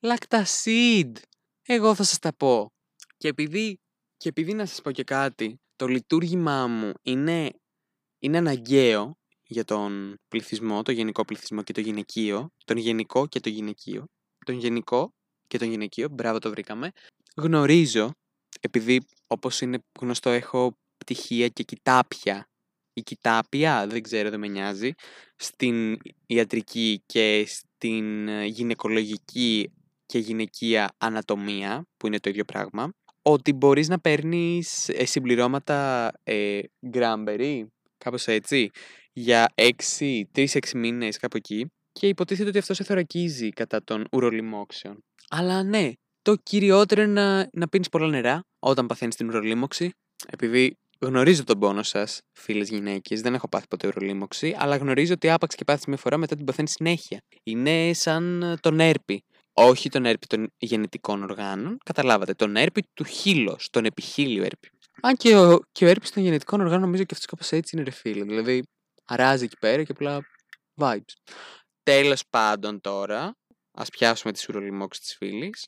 [0.00, 1.16] Λακτασίδ.
[1.62, 2.72] Εγώ θα σας τα πω.
[3.16, 3.80] Και επειδή,
[4.16, 7.50] και επειδή να σας πω και κάτι, το λειτουργήμά μου είναι,
[8.22, 13.48] είναι αναγκαίο για τον πληθυσμό, το γενικό πληθυσμό και το γυναικείο, τον γενικό και το
[13.48, 14.04] γυναικείο,
[14.46, 15.14] τον γενικό
[15.46, 16.90] και τον γυναικείο, μπράβο το βρήκαμε,
[17.36, 18.10] γνωρίζω
[18.60, 22.46] επειδή όπως είναι γνωστό έχω πτυχία και κοιτάπια.
[22.94, 24.92] Η κοιτάπια, δεν ξέρω, δεν με νοιάζει,
[25.36, 29.72] στην ιατρική και στην ε, γυναικολογική
[30.06, 36.60] και γυναικεία ανατομία, που είναι το ίδιο πράγμα, ότι μπορείς να παίρνεις ε, συμπληρώματα ε,
[36.86, 37.72] γκράμπερι,
[38.04, 38.70] κάπως έτσι,
[39.12, 45.04] για 6, 3-6 μήνες κάπου εκεί και υποτίθεται ότι αυτό σε θωρακίζει κατά των ουρολιμόξεων.
[45.30, 49.90] Αλλά ναι, το κυριότερο είναι να, να πίνεις πολλά νερά όταν παθαίνεις την ουρολίμωξη.
[50.26, 55.30] Επειδή γνωρίζω τον πόνο σας, φίλες γυναίκες, δεν έχω πάθει ποτέ ουρολίμωξη, αλλά γνωρίζω ότι
[55.30, 57.18] άπαξ και πάθεις μια φορά μετά την παθαίνεις συνέχεια.
[57.42, 59.24] Είναι σαν τον έρπη.
[59.52, 62.34] Όχι τον έρπη των γενετικών οργάνων, καταλάβατε.
[62.34, 64.68] Τον έρπη του χείλος, τον επιχείλιο έρπη.
[65.00, 67.84] Αν και ο, και ο έρπης των γενετικών οργάνων νομίζω και αυτός κάπως έτσι είναι
[67.84, 68.24] ρε φίλε.
[68.24, 68.62] Δηλαδή,
[69.04, 70.20] αράζει εκεί πέρα και απλά
[70.80, 71.12] vibes.
[71.82, 73.36] Τέλος πάντων τώρα,
[73.72, 75.66] ας πιάσουμε την ουρολοίμωξη της φίλης.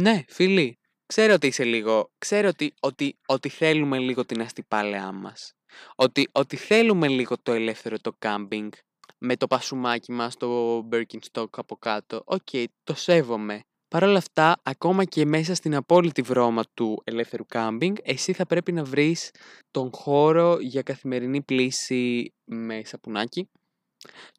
[0.00, 5.52] Ναι, φίλοι, ξέρω ότι είσαι λίγο, ξέρω ότι, ότι, ότι θέλουμε λίγο την Αστυπάλαιά μας.
[5.94, 8.72] Ότι, ότι θέλουμε λίγο το ελεύθερο το κάμπινγκ
[9.18, 12.22] με το πασουμάκι μας, το Birkenstock από κάτω.
[12.24, 12.48] Οκ,
[12.82, 13.60] το σέβομαι.
[13.94, 18.72] Παρ' όλα αυτά, ακόμα και μέσα στην απόλυτη βρώμα του ελεύθερου κάμπινγκ, εσύ θα πρέπει
[18.72, 19.30] να βρεις
[19.70, 23.48] τον χώρο για καθημερινή πλήση με σαπουνάκι,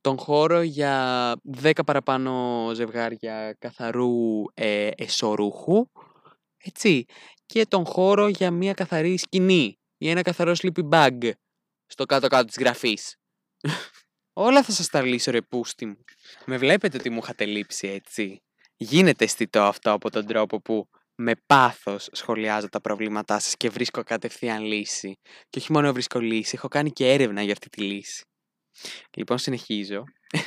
[0.02, 5.86] τον χώρο για 10 παραπάνω ζευγάρια καθαρού ε, εσωρούχου,
[6.58, 7.06] έτσι,
[7.46, 11.32] και τον χώρο για μια καθαρή σκηνή ή ένα καθαρό sleepy bag
[11.86, 13.16] στο κάτω-κάτω της γραφής.
[14.48, 15.98] Όλα θα σας τα λύσω ρε πούστη μου.
[16.46, 18.40] Με βλέπετε ότι μου είχατε λείψει έτσι.
[18.78, 24.04] Γίνεται αισθητό αυτό από τον τρόπο που με πάθος σχολιάζω τα προβλήματά σας και βρίσκω
[24.04, 25.18] κατευθείαν λύση.
[25.50, 28.24] Και όχι μόνο βρίσκω λύση, έχω κάνει και έρευνα για αυτή τη λύση.
[29.18, 30.04] Λοιπόν, συνεχίζω.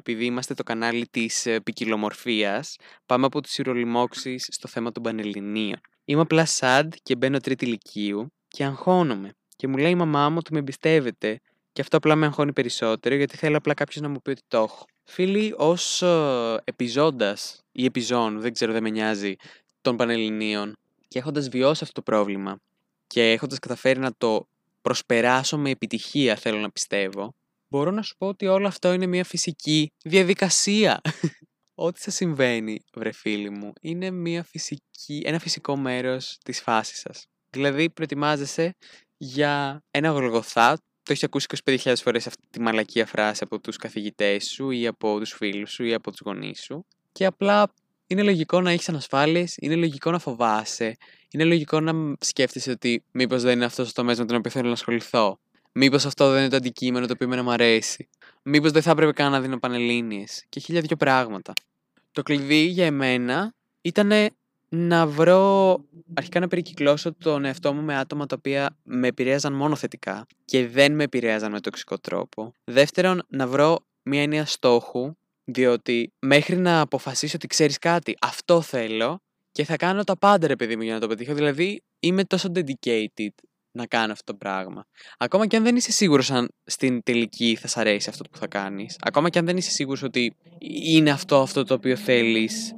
[0.00, 5.80] Επειδή είμαστε το κανάλι της ε, ποικιλομορφίας, πάμε από τις ηρολιμώξεις στο θέμα των Πανελληνίων.
[6.04, 9.34] Είμαι απλά sad και μπαίνω τρίτη ηλικίου και αγχώνομαι.
[9.56, 11.40] Και μου λέει η μαμά μου ότι με εμπιστεύεται
[11.74, 14.58] και αυτό απλά με αγχώνει περισσότερο γιατί θέλω απλά κάποιος να μου πει ότι το
[14.58, 14.84] έχω.
[15.04, 19.36] Φίλοι, ως ε, επιζώντας ή επιζών, δεν ξέρω, δεν με νοιάζει,
[19.80, 20.76] των Πανελληνίων
[21.08, 22.60] και έχοντας βιώσει αυτό το πρόβλημα
[23.06, 24.46] και έχοντας καταφέρει να το
[24.82, 27.34] προσπεράσω με επιτυχία, θέλω να πιστεύω,
[27.68, 31.00] μπορώ να σου πω ότι όλο αυτό είναι μια φυσική διαδικασία.
[31.74, 37.26] Ό,τι σας συμβαίνει, βρε φίλοι μου, είναι μια φυσική, ένα φυσικό μέρος της φάσης σας.
[37.50, 38.74] Δηλαδή, προετοιμάζεσαι
[39.16, 44.44] για ένα γολγοθά, το έχεις ακούσει 25.000 φορές αυτή τη μαλακία φράση από τους καθηγητές
[44.44, 47.72] σου ή από τους φίλους σου ή από τους γονείς σου και απλά
[48.06, 50.96] είναι λογικό να έχεις ανασφάλειες, είναι λογικό να φοβάσαι,
[51.30, 54.66] είναι λογικό να σκέφτεσαι ότι μήπως δεν είναι αυτός το τομέας με τον οποίο θέλω
[54.66, 55.38] να ασχοληθώ.
[55.72, 58.08] Μήπως αυτό δεν είναι το αντικείμενο το οποίο να μου αρέσει.
[58.42, 61.52] Μήπως δεν θα έπρεπε καν να δίνω πανελλήνιες και χίλια δυο πράγματα.
[62.12, 64.10] Το κλειδί για εμένα ήταν
[64.74, 65.78] να βρω,
[66.14, 70.68] αρχικά να περικυκλώσω τον εαυτό μου με άτομα τα οποία με επηρέαζαν μόνο θετικά και
[70.68, 72.52] δεν με επηρέαζαν με τοξικό τρόπο.
[72.64, 79.20] Δεύτερον, να βρω μια έννοια στόχου, διότι μέχρι να αποφασίσω ότι ξέρεις κάτι, αυτό θέλω
[79.52, 81.34] και θα κάνω τα πάντα ρε παιδί μου για να το πετύχω.
[81.34, 83.28] Δηλαδή είμαι τόσο dedicated
[83.72, 84.86] να κάνω αυτό το πράγμα.
[85.18, 88.46] Ακόμα και αν δεν είσαι σίγουρος αν στην τελική θα σ' αρέσει αυτό που θα
[88.46, 88.96] κάνεις.
[89.00, 90.36] Ακόμα και αν δεν είσαι σίγουρος ότι
[90.84, 92.74] είναι αυτό αυτό το οποίο θέλεις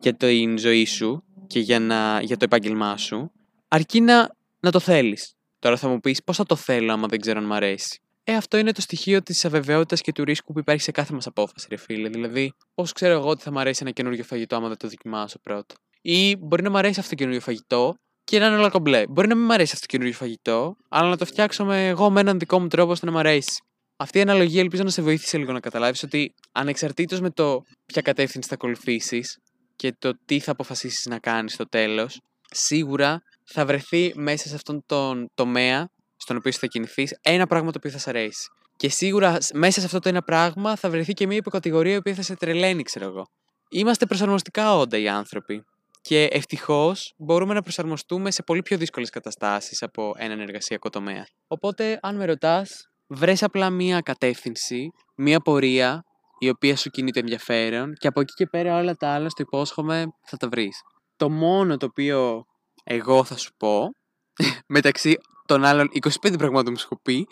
[0.00, 3.32] για την ζωή σου και για, να, για το επάγγελμά σου,
[3.68, 5.34] αρκεί να, να το θέλεις.
[5.58, 8.34] Τώρα θα μου πεις πώς θα το θέλω άμα δεν ξέρω αν μ' αρέσει; Ε,
[8.34, 11.66] αυτό είναι το στοιχείο της αβεβαιότητας και του ρίσκου που υπάρχει σε κάθε μας απόφαση,
[11.70, 12.08] ρε φίλε.
[12.08, 15.38] Δηλαδή, πώς ξέρω εγώ ότι θα μ' αρέσει ένα καινούριο φαγητό άμα δεν το δοκιμάσω
[15.38, 15.74] πρώτο.
[16.00, 19.06] Ή μπορεί να μ' αρέσει αυτό το καινούριο φαγητό και να είναι όλα κομπλέ.
[19.08, 22.20] Μπορεί να μην μ' αρέσει αυτό το καινούριο φαγητό, αλλά να το φτιάξω εγώ με
[22.20, 23.62] έναν δικό μου τρόπο ώστε να μ' αρέσει.
[23.96, 28.02] Αυτή η αναλογία ελπίζω να σε βοήθησε λίγο να καταλάβεις ότι ανεξαρτήτως με το ποια
[28.02, 29.38] κατεύθυνση θα ακολουθήσεις
[29.80, 34.82] και το τι θα αποφασίσεις να κάνεις στο τέλος, σίγουρα θα βρεθεί μέσα σε αυτόν
[34.86, 38.48] τον τομέα στον οποίο θα κινηθείς ένα πράγμα το οποίο θα σε αρέσει.
[38.76, 42.14] Και σίγουρα μέσα σε αυτό το ένα πράγμα θα βρεθεί και μια υποκατηγορία η οποία
[42.14, 43.26] θα σε τρελαίνει, ξέρω εγώ.
[43.70, 45.64] Είμαστε προσαρμοστικά όντα οι άνθρωποι.
[46.00, 51.26] Και ευτυχώς μπορούμε να προσαρμοστούμε σε πολύ πιο δύσκολες καταστάσεις από έναν εργασιακό τομέα.
[51.46, 56.04] Οπότε, αν με ρωτάς, βρες απλά μία κατεύθυνση, μία πορεία
[56.42, 59.42] η οποία σου κινεί το ενδιαφέρον και από εκεί και πέρα όλα τα άλλα, στο
[59.42, 60.82] υπόσχομαι, θα τα βρεις.
[61.16, 62.44] Το μόνο το οποίο
[62.84, 63.90] εγώ θα σου πω,
[64.76, 65.88] μεταξύ των άλλων
[66.22, 67.26] 25 πραγμάτων που σου έχω πει,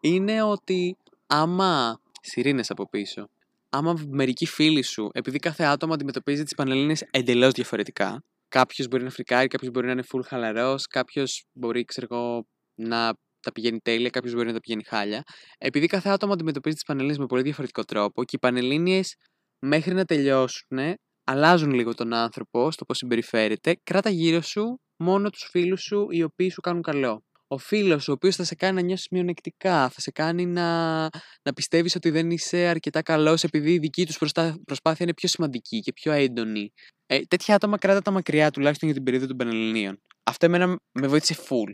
[0.00, 0.96] είναι ότι
[1.26, 3.28] άμα σιρήνες από πίσω,
[3.70, 9.10] άμα μερικοί φίλοι σου, επειδή κάθε άτομο αντιμετωπίζει τις Πανελλήνιες εντελώς διαφορετικά, κάποιος μπορεί να
[9.10, 14.10] φρικάρει, κάποιος μπορεί να είναι full χαλαρός, κάποιος μπορεί, ξέρω εγώ, να τα πηγαίνει τέλεια,
[14.10, 15.22] κάποιος μπορεί να τα πηγαίνει χάλια.
[15.58, 19.16] Επειδή κάθε άτομο αντιμετωπίζει τις Πανελλήνιες με πολύ διαφορετικό τρόπο και οι Πανελλήνιες
[19.58, 25.48] μέχρι να τελειώσουν αλλάζουν λίγο τον άνθρωπο στο πώς συμπεριφέρεται, κράτα γύρω σου μόνο τους
[25.50, 28.80] φίλους σου οι οποίοι σου κάνουν καλό ο φίλος, ο οποίος θα σε κάνει να
[28.80, 31.00] νιώσεις μειονεκτικά, θα σε κάνει να,
[31.42, 34.18] να πιστεύεις ότι δεν είσαι αρκετά καλός επειδή η δική τους
[34.64, 36.72] προσπάθεια είναι πιο σημαντική και πιο έντονη.
[37.06, 40.00] Ε, τέτοια άτομα κράτα τα μακριά, τουλάχιστον για την περίοδο των Πανελληνίων.
[40.22, 41.72] Αυτό εμένα με βοήθησε full.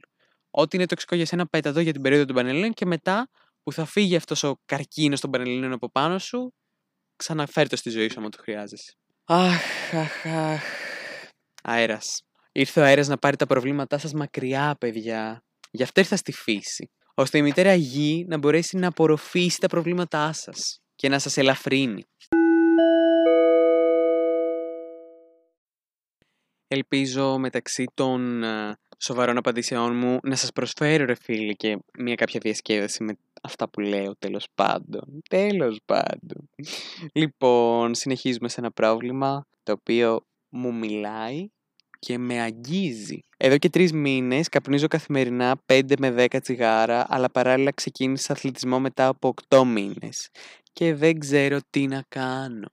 [0.60, 3.28] Ό,τι είναι τοξικό για σένα, πέτα εδώ για την περίοδο των Πανελληνίων και μετά
[3.62, 6.54] που θα φύγει αυτός ο καρκίνος των Πανελληνίων από πάνω σου,
[7.16, 8.92] ξαναφέρει το στη ζωή σου άμα το χρειάζεσαι.
[9.24, 10.62] Αχ, αχ, αχ.
[11.62, 12.22] Αέρας.
[12.52, 15.44] Ήρθε ο αέρας να πάρει τα προβλήματά σας μακριά, παιδιά.
[15.70, 16.90] Γι' αυτό ήρθα στη φύση.
[17.14, 22.04] Ώστε η μητέρα γη να μπορέσει να απορροφήσει τα προβλήματά σας και να σας ελαφρύνει.
[26.68, 32.40] Ελπίζω μεταξύ των ε, σοβαρών απαντήσεών μου να σας προσφέρω ρε φίλοι και μια κάποια
[32.42, 35.22] διασκέδαση με αυτά που λέω τέλος πάντων.
[35.28, 36.50] Τέλος πάντων.
[37.12, 41.48] Λοιπόν, συνεχίζουμε σε ένα πρόβλημα το οποίο μου μιλάει
[41.98, 43.20] και με αγγίζει.
[43.36, 49.06] Εδώ και τρεις μήνες καπνίζω καθημερινά 5 με 10 τσιγάρα, αλλά παράλληλα ξεκίνησα αθλητισμό μετά
[49.06, 50.28] από 8 μήνες.
[50.72, 52.66] Και δεν ξέρω τι να κάνω.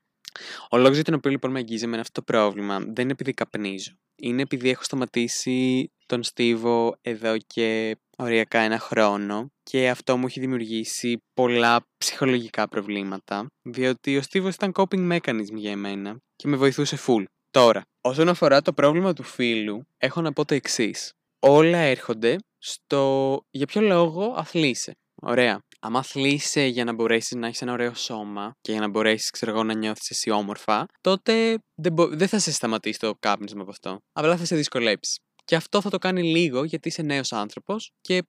[0.69, 3.33] Ο λόγος για τον οποίο λοιπόν με αγγίζει με αυτό το πρόβλημα δεν είναι επειδή
[3.33, 3.91] καπνίζω.
[4.15, 10.39] Είναι επειδή έχω σταματήσει τον Στίβο εδώ και οριακά ένα χρόνο και αυτό μου έχει
[10.39, 16.97] δημιουργήσει πολλά ψυχολογικά προβλήματα διότι ο Στίβος ήταν coping mechanism για εμένα και με βοηθούσε
[17.07, 17.23] full.
[17.51, 21.11] Τώρα, όσον αφορά το πρόβλημα του φίλου, έχω να πω το εξής.
[21.39, 24.91] Όλα έρχονται στο για ποιο λόγο αθλείσαι.
[25.21, 25.59] Ωραία.
[25.85, 29.51] Αν αθλείσαι για να μπορέσεις να έχεις ένα ωραίο σώμα και για να μπορέσεις, ξέρω
[29.51, 33.99] εγώ, να νιώθεις εσύ όμορφα, τότε δεν, δεν θα σε σταματήσει το κάπνισμα από αυτό.
[34.13, 35.19] Απλά θα σε δυσκολέψει.
[35.45, 38.23] Και αυτό θα το κάνει λίγο γιατί είσαι νέος άνθρωπος και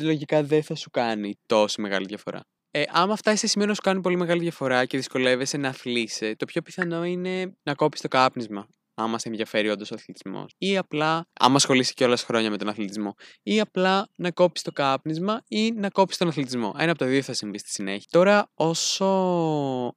[0.00, 2.40] λογικά δεν θα σου κάνει τόσο μεγάλη διαφορά.
[2.70, 6.36] Ε, άμα φτάσει σε σημείο να σου κάνει πολύ μεγάλη διαφορά και δυσκολεύεσαι να αθλείσαι,
[6.36, 8.66] το πιο πιθανό είναι να κόψει το κάπνισμα.
[8.94, 10.54] Άμα σε ενδιαφέρει όντως ο αθλητισμός.
[10.58, 13.14] Ή απλά, άμα ασχολείσαι κιόλας χρόνια με τον αθλητισμό.
[13.42, 16.74] Ή απλά να κόψεις το κάπνισμα ή να κόψεις τον αθλητισμό.
[16.78, 18.06] Ένα από τα δύο θα συμβεί στη συνέχεια.
[18.10, 19.06] Τώρα, όσο...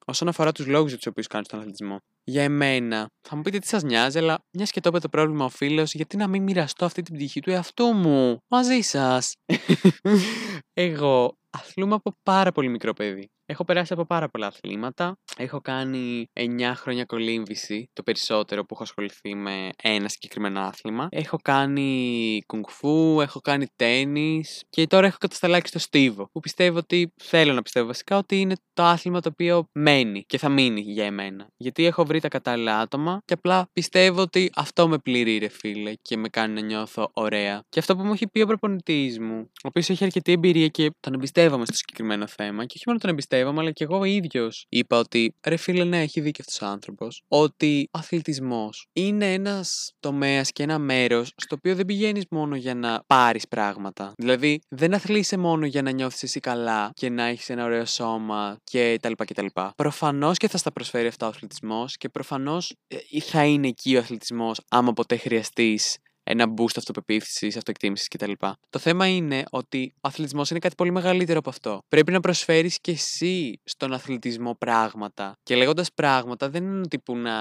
[0.05, 1.99] όσον αφορά τους λόγους για τους οποίους κάνεις τον αθλητισμό.
[2.27, 5.45] Για εμένα, θα μου πείτε τι σας νοιάζει, αλλά μιας και το είπε το πρόβλημα
[5.45, 9.35] ο φίλος, γιατί να μην μοιραστώ αυτή την πτυχή του εαυτού μου μαζί σας.
[10.73, 13.29] Εγώ αθλούμαι από πάρα πολύ μικρό παιδί.
[13.47, 15.17] Έχω περάσει από πάρα πολλά αθλήματα.
[15.37, 21.07] Έχω κάνει 9 χρόνια κολύμβηση, το περισσότερο που έχω ασχοληθεί με ένα συγκεκριμένο άθλημα.
[21.11, 26.29] Έχω κάνει κουγκφού, έχω κάνει τέννη και τώρα έχω κατασταλάξει στο στίβο.
[26.31, 30.37] Που πιστεύω ότι θέλω να πιστεύω βασικά ότι είναι το άθλημα το οποίο μένει και
[30.37, 31.47] θα μείνει για εμένα.
[31.57, 35.93] Γιατί έχω βρει τα κατάλληλα άτομα και απλά πιστεύω ότι αυτό με πληρεί, ρε φίλε,
[36.01, 37.63] και με κάνει να νιώθω ωραία.
[37.69, 40.91] Και αυτό που μου έχει πει ο προπονητής μου, ο οποίος έχει αρκετή εμπειρία και
[40.99, 41.13] τον
[41.45, 44.97] εμπιστεύομαι στο συγκεκριμένο θέμα, και όχι μόνο τον εμπιστεύομαι εμπιστεύομαι, αλλά και εγώ ίδιος είπα
[44.97, 47.21] ότι ρε φίλε, ναι, έχει δίκιο αυτός ο άνθρωπος.
[47.27, 52.75] Ότι ο αθλητισμός είναι ένας τομέας και ένα μέρος στο οποίο δεν πηγαίνεις μόνο για
[52.75, 54.13] να πάρεις πράγματα.
[54.17, 58.57] Δηλαδή, δεν αθλείσαι μόνο για να νιώθεις εσύ καλά και να έχεις ένα ωραίο σώμα
[58.71, 59.11] κτλ.
[59.15, 59.45] κτλ.
[59.75, 63.99] Προφανώς και θα στα προσφέρει αυτά ο αθλητισμός και προφανώς ε, θα είναι εκεί ο
[63.99, 68.31] αθλητισμός άμα ποτέ χρειαστείς ένα boost αυτοπεποίθησης, αυτοεκτίμησης κτλ.
[68.69, 71.79] Το θέμα είναι ότι ο αθλητισμός είναι κάτι πολύ μεγαλύτερο από αυτό.
[71.89, 75.33] Πρέπει να προσφέρεις και εσύ στον αθλητισμό πράγματα.
[75.43, 77.33] Και λέγοντας πράγματα, δεν είναι τύπου να,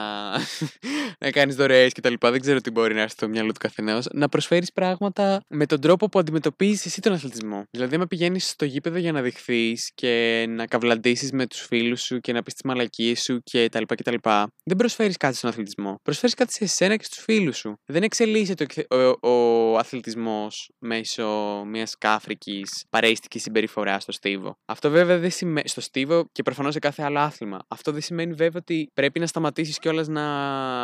[1.23, 2.15] να κάνεις δωρεές κτλ.
[2.21, 4.07] Δεν ξέρω τι μπορεί να έρθει στο μυαλό του καθενός.
[4.13, 7.63] Να προσφέρεις πράγματα με τον τρόπο που αντιμετωπίζεις εσύ τον αθλητισμό.
[7.71, 12.21] Δηλαδή, άμα πηγαίνεις στο γήπεδο για να δειχθείς και να καυλαντήσει με τους φίλους σου
[12.21, 13.83] και να πεις τις μαλακίες σου κτλ.
[13.87, 14.15] κτλ.
[14.65, 15.99] Δεν προσφέρεις κάτι στον αθλητισμό.
[16.03, 17.75] Προσφέρεις κάτι σε εσένα και στους φίλους σου.
[17.85, 21.27] Δεν εξελίσσεται ο, ο αθλητισμός μέσω
[21.67, 24.59] μιας κάφρικης παρέστικης συμπεριφοράς στο στίβο.
[24.65, 27.59] Αυτό βέβαια δεν σημαίνει, στο στίβο και προφανώς σε κάθε άλλο άθλημα.
[27.69, 30.25] Αυτό δεν σημαίνει βέβαια ότι πρέπει να σταματήσεις κιόλας να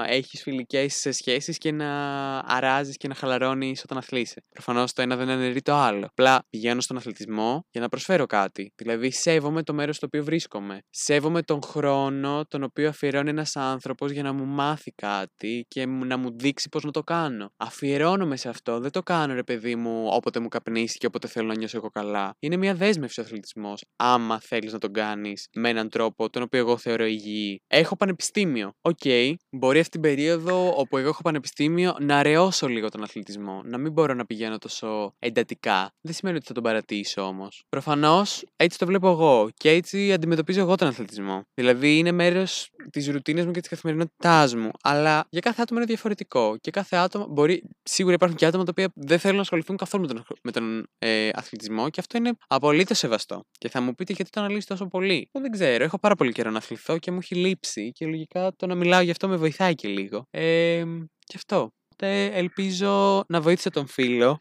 [0.09, 1.91] έχεις φιλικές σχέσεις και να
[2.39, 4.45] αράζεις και να χαλαρώνεις όταν αθλείσαι.
[4.51, 6.07] Προφανώς το ένα δεν αναιρεί το άλλο.
[6.07, 8.73] Απλά πηγαίνω στον αθλητισμό για να προσφέρω κάτι.
[8.77, 10.83] Δηλαδή σέβομαι το μέρος στο οποίο βρίσκομαι.
[10.91, 16.17] Σέβομαι τον χρόνο τον οποίο αφιερώνει ένας άνθρωπος για να μου μάθει κάτι και να
[16.17, 18.81] μου δείξει πώς να το κάνω αφιερώνομαι σε αυτό.
[18.81, 21.91] Δεν το κάνω, ρε παιδί μου, όποτε μου καπνίσει και όποτε θέλω να νιώσω εγώ
[21.91, 22.35] καλά.
[22.39, 26.59] Είναι μια δέσμευση ο αθλητισμός, άμα θέλεις να τον κάνεις με έναν τρόπο τον οποίο
[26.59, 27.63] εγώ θεωρώ υγιή.
[27.67, 28.73] Έχω πανεπιστήμιο.
[28.81, 33.63] OK, okay, μπορεί αυτή την περίοδο όπου εγώ έχω πανεπιστήμιο να αραιώσω λίγο τον αθλητισμό.
[33.65, 35.91] Να μην μπορώ να πηγαίνω τόσο εντατικά.
[36.01, 37.65] Δεν σημαίνει ότι θα τον παρατήσω όμως.
[37.69, 41.43] Προφανώς έτσι το βλέπω εγώ και έτσι αντιμετωπίζω εγώ τον αθλητισμό.
[41.55, 44.71] Δηλαδή είναι μέρος της ρουτίνας μου και της καθημερινότητάς μου.
[44.83, 46.57] Αλλά για κάθε άτομο είναι διαφορετικό.
[46.61, 50.07] Και κάθε άτομο μπορεί σίγουρα υπάρχουν και άτομα τα οποία δεν θέλουν να ασχοληθούν καθόλου
[50.07, 53.45] με τον, με τον ε, αθλητισμό και αυτό είναι απολύτως σεβαστό.
[53.59, 55.29] Και θα μου πείτε γιατί το αναλύεις τόσο πολύ.
[55.33, 55.85] Εγώ δεν ξέρω.
[55.85, 59.01] Έχω πάρα πολύ καιρό να αθληθώ και μου έχει λείψει και λογικά το να μιλάω
[59.01, 60.27] γι' αυτό με βοηθάει και λίγο.
[60.31, 60.85] Ε,
[61.25, 61.71] και αυτό.
[61.97, 64.39] ελπίζω να βοήθησε τον φίλο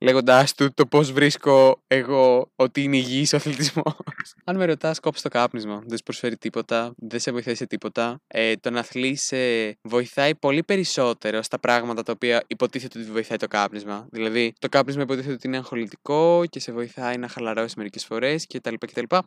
[0.00, 3.94] λέγοντάς του το πώς βρίσκω εγώ ότι είναι υγιής ο αθλητισμός.
[4.44, 5.82] Αν με ρωτάς, κόψει το κάπνισμα.
[5.86, 8.20] Δεν σου προσφέρει τίποτα, δεν σε βοηθάει σε τίποτα.
[8.26, 13.46] Ε, το να αθλείσαι βοηθάει πολύ περισσότερο στα πράγματα τα οποία υποτίθεται ότι βοηθάει το
[13.46, 14.06] κάπνισμα.
[14.10, 18.74] Δηλαδή, το κάπνισμα υποτίθεται ότι είναι αγχολητικό και σε βοηθάει να χαλαρώσεις μερικές φορές κτλ.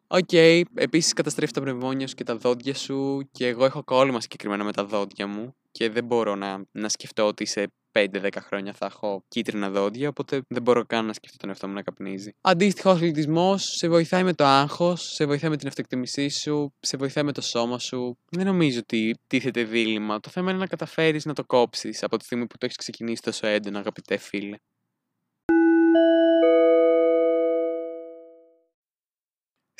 [0.07, 4.21] OK, okay, επίσης καταστρέφει τα πνευμόνια σου και τα δόντια σου και εγώ έχω κόλλημα
[4.21, 8.73] συγκεκριμένα με τα δόντια μου και δεν μπορώ να, να σκεφτώ ότι σε 5-10 χρόνια
[8.73, 12.31] θα έχω κίτρινα δόντια, οπότε δεν μπορώ καν να σκεφτώ τον εαυτό μου να καπνίζει.
[12.41, 16.97] Αντίστοιχο, ο αθλητισμός σε βοηθάει με το άγχος, σε βοηθάει με την αυτοεκτίμησή σου, σε
[16.97, 18.17] βοηθάει με το σώμα σου.
[18.31, 20.19] Δεν νομίζω ότι τίθεται δίλημμα.
[20.19, 23.21] Το θέμα είναι να καταφέρεις να το κόψεις από τη στιγμή που το έχεις ξεκινήσει
[23.21, 24.57] τόσο έντονα, αγαπητέ φίλε.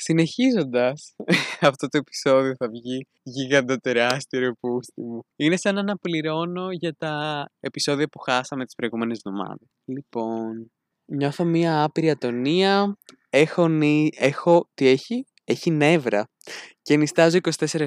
[0.02, 1.14] Συνεχίζοντας,
[1.70, 5.20] αυτό το επεισόδιο θα βγει γίγαντα τεράστιο ρεπούστη μου.
[5.36, 9.68] Είναι σαν να αναπληρώνω για τα επεισόδια που χάσαμε τις προηγούμενες εβδομάδες.
[9.84, 10.72] Λοιπόν,
[11.04, 12.96] νιώθω μία άπειρη ατονία,
[13.30, 14.08] έχω, νι...
[14.16, 14.68] έχω...
[14.74, 16.24] τι έχει; Έχει νεύρα.
[16.82, 17.86] Και νιστάζω 24-7.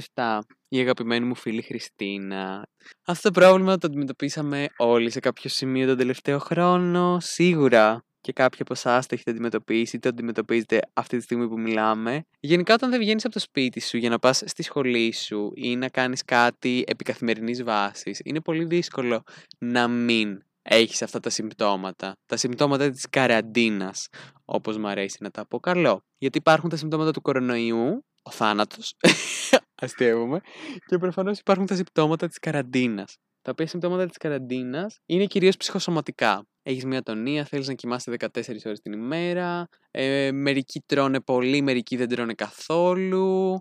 [0.69, 2.67] Η αγαπημένη μου φίλη Χριστίνα.
[3.05, 8.59] Αυτό το πρόβλημα το αντιμετωπίσαμε όλοι σε κάποιο σημείο τον τελευταίο χρόνο, σίγουρα και κάποιοι
[8.61, 12.25] από εσάς το έχετε αντιμετωπίσει, το αντιμετωπίζετε αυτή τη στιγμή που μιλάμε.
[12.39, 15.75] Γενικά, όταν δεν βγαίνεις από το σπίτι σου για να πας στη σχολή σου ή
[15.75, 19.23] να κάνεις κάτι επί καθημερινής βάσης, είναι πολύ δύσκολο
[19.57, 22.15] να μην έχεις αυτά τα συμπτώματα.
[22.25, 24.07] Τα συμπτώματα της καραντίνας,
[24.45, 26.03] όπως μου αρέσει να τα αποκαλώ.
[26.17, 28.95] Γιατί υπάρχουν τα συμπτώματα του κορονοϊού, ο θάνατος,
[29.83, 30.41] αστείευομαι,
[30.85, 33.17] και προφανώς υπάρχουν τα συμπτώματα της καραντίνας.
[33.41, 38.65] Τα οποία συμπτώματα της καραντίνας είναι κυρίως ψυχοσωματικά έχεις μια τονία, θέλεις να κοιμάσαι 14
[38.65, 43.59] ώρες την ημέρα, ε, μερικοί τρώνε πολύ, μερικοί δεν τρώνε καθόλου.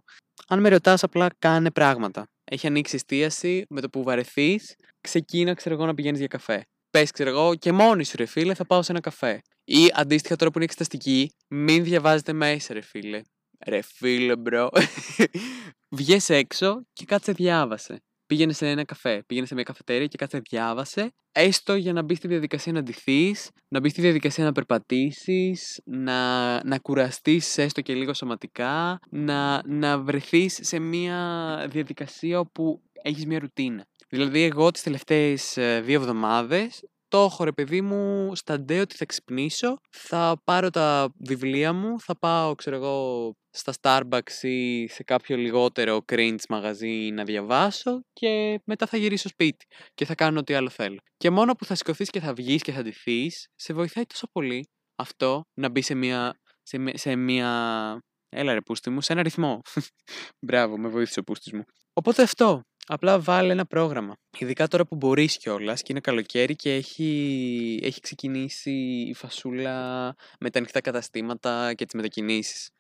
[0.49, 2.27] Αν με ρωτάς απλά κάνε πράγματα.
[2.45, 6.67] έχει ανοίξει εστίαση, με το που βαρεθείς, ξεκίνα, ξέρω εγώ, να πηγαίνεις για καφέ.
[6.91, 9.43] Πες, ξέρω εγώ, και μόνη σου, ρε φίλε, θα πάω σε ένα καφέ.
[9.65, 13.21] Ή αντίστοιχα τώρα που είναι εξεταστική, μην διαβάζετε μέσα, ρε φίλε.
[13.67, 14.71] Ρε φίλε, bro.
[15.97, 18.03] Βγες έξω και κάτσε διάβασε.
[18.33, 21.13] Πήγαινε σε ένα καφέ, πήγαινε σε μια καφετέρια και κάτσε διάβασε.
[21.33, 26.65] Έστω για να μπεις στη διαδικασία να ντυθείς, να μπεις στη διαδικασία να περπατήσεις, να,
[26.65, 31.19] να κουραστείς έστω και λίγο σωματικά, να, να βρεθείς σε μια
[31.71, 33.87] διαδικασία όπου έχεις μια ρουτίνα.
[34.09, 35.53] Δηλαδή, εγώ τις τελευταίες
[35.83, 36.83] δύο εβδομάδες
[37.13, 42.01] το έχω ρε παιδί μου στα ντε ότι θα ξυπνήσω, θα πάρω τα βιβλία μου,
[42.01, 48.61] θα πάω ξέρω εγώ στα Starbucks ή σε κάποιο λιγότερο cringe μαγαζί να διαβάσω και
[48.65, 50.99] μετά θα γυρίσω σπίτι και θα κάνω ό,τι άλλο θέλω.
[51.17, 54.69] Και μόνο που θα σηκωθείς και θα βγεις και θα ντυθείς, σε βοηθάει τόσο πολύ
[54.97, 57.51] αυτό να μπει σε μια, σε, σε μια
[58.35, 59.61] Έλα ρε πούστη μου, σε ένα ρυθμό.
[60.47, 61.65] Μπράβο, με βοήθησε ο πούστης μου.
[61.93, 62.63] Οπότε αυτό.
[62.87, 64.17] Απλά βάλε ένα πρόγραμμα.
[64.39, 68.71] Ειδικά τώρα που μπορείς κιόλας και είναι καλοκαίρι και έχει, έχει ξεκινήσει
[69.09, 69.75] η φασούλα
[70.41, 72.71] με τα ανοιχτά καταστήματα και τις μετακινήσεις.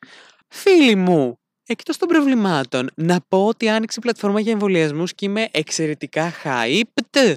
[0.49, 6.33] Φίλοι μου, εκτός των προβλημάτων, να πω ότι άνοιξε πλατφόρμα για εμβολιασμούς και είμαι εξαιρετικά
[6.45, 7.35] hyped.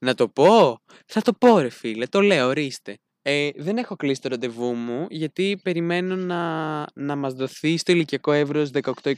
[0.00, 0.80] Να το πω.
[1.06, 2.98] Θα το πω ρε φίλε, το λέω, ορίστε.
[3.30, 8.32] Ε, δεν έχω κλείσει το ραντεβού μου γιατί περιμένω να, να μας δοθεί στο ηλικιακό
[8.32, 8.70] εύρος
[9.02, 9.14] 18-29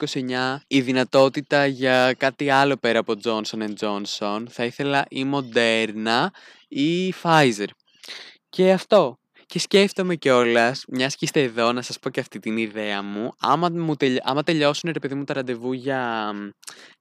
[0.67, 4.45] η δυνατότητα για κάτι άλλο πέρα από Johnson Johnson.
[4.49, 6.27] Θα ήθελα ή Moderna
[6.69, 7.67] ή Pfizer.
[8.49, 9.20] Και αυτό.
[9.51, 13.33] Και σκέφτομαι κιόλας, μιας και είστε εδώ, να σας πω και αυτή την ιδέα μου.
[13.41, 16.33] Άμα, μου άμα τελειώσουν ρε παιδί μου τα ραντεβού για,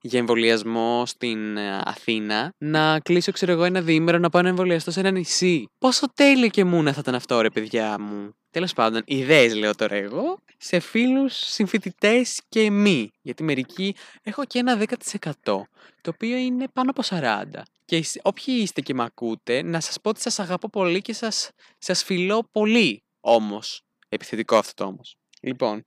[0.00, 4.90] για εμβολιασμό στην ε, Αθήνα, να κλείσω, ξέρω εγώ, ένα διήμερο να πάω να εμβολιαστώ
[4.90, 5.64] σε ένα νησί.
[5.78, 8.34] Πόσο τέλειο και μούνα θα ήταν αυτό, ρε παιδιά μου.
[8.50, 13.10] Τέλος πάντων, ιδέες λέω τώρα εγώ σε φίλους, συμφοιτητές και μη.
[13.22, 15.66] Γιατί μερικοί έχω και ένα 10%
[16.00, 17.62] το οποίο είναι πάνω από 40.
[17.84, 21.50] Και όποιοι είστε και με ακούτε, να σας πω ότι σας αγαπώ πολύ και σας,
[21.78, 23.82] σας φιλώ πολύ όμως.
[24.08, 25.16] Επιθετικό αυτό όμως.
[25.40, 25.86] Λοιπόν,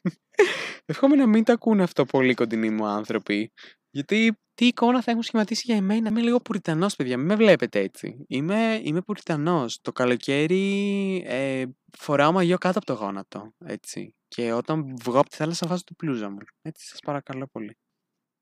[0.86, 3.52] ευχόμαι να μην τα ακούνε αυτό πολύ κοντινοί μου άνθρωποι.
[3.90, 7.16] Γιατί τι εικόνα θα έχουν σχηματίσει για εμένα; Είμαι λίγο πουριτανός, παιδιά.
[7.16, 8.24] Μην με βλέπετε έτσι.
[8.28, 9.80] Είμαι, είμαι πουριτανός.
[9.80, 11.64] Το καλοκαίρι ε,
[11.98, 13.54] φοράω μαγιό κάτω από το γόνατο.
[13.64, 14.14] Έτσι.
[14.28, 16.38] Και όταν βγω από τη θάλασσα βάζω την πλούζα μου.
[16.62, 17.76] Έτσι, σας παρακαλώ πολύ.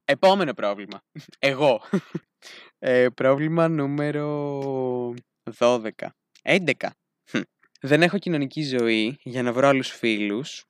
[0.05, 1.03] Επόμενο πρόβλημα.
[1.39, 1.81] Εγώ.
[2.79, 5.15] Ε, πρόβλημα νούμερο
[5.59, 5.91] 12.
[6.43, 6.73] 11.
[7.81, 10.65] Δεν έχω κοινωνική ζωή για να βρω άλλους φίλους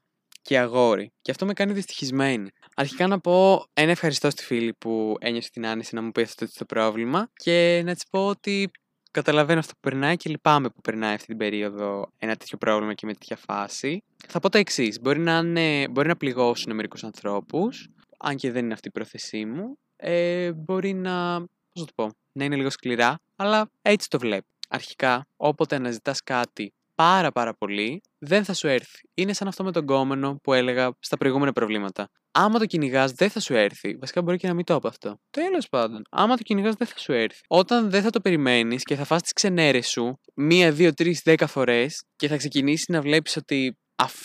[0.46, 1.12] και αγόρι.
[1.22, 2.50] Και αυτό με κάνει δυστυχισμένη.
[2.76, 6.46] Αρχικά να πω ένα ευχαριστώ στη φίλη που ένιωσε την άνεση να μου πει αυτό
[6.58, 8.70] το πρόβλημα και να της πω ότι
[9.10, 13.06] καταλαβαίνω αυτό που περνάει και λυπάμαι που περνάει αυτή την περίοδο ένα τέτοιο πρόβλημα και
[13.06, 14.02] με τέτοια φάση.
[14.28, 15.00] Θα πω το εξής.
[15.00, 15.42] Μπορεί, να
[15.90, 17.88] μπορεί να πληγώσουν μερικούς ανθρώπους,
[18.18, 19.78] αν και δεν είναι αυτή η πρόθεσή μου.
[19.96, 24.46] Ε, μπορεί να πώς θα το πω, να είναι λίγο σκληρά, αλλά έτσι το βλέπω.
[24.68, 28.98] Αρχικά, όποτε αναζητάς κάτι πάρα πάρα πολύ, δεν θα σου έρθει.
[29.14, 32.08] Είναι σαν αυτό με τον κόμενο που έλεγα στα προηγούμενα προβλήματα.
[32.30, 33.96] Άμα το κυνηγάς, δεν θα σου έρθει.
[33.96, 35.16] Βασικά μπορεί και να μην το πω αυτό.
[35.30, 37.40] Τέλος πάντων, άμα το κυνηγάς, δεν θα σου έρθει.
[37.48, 41.46] Όταν δεν θα το περιμένεις και θα φας τις ξενέρες σου μία, δύο, τρεις, δέκα
[41.46, 43.78] φορές και θα ξεκινήσεις να βλέπεις ότι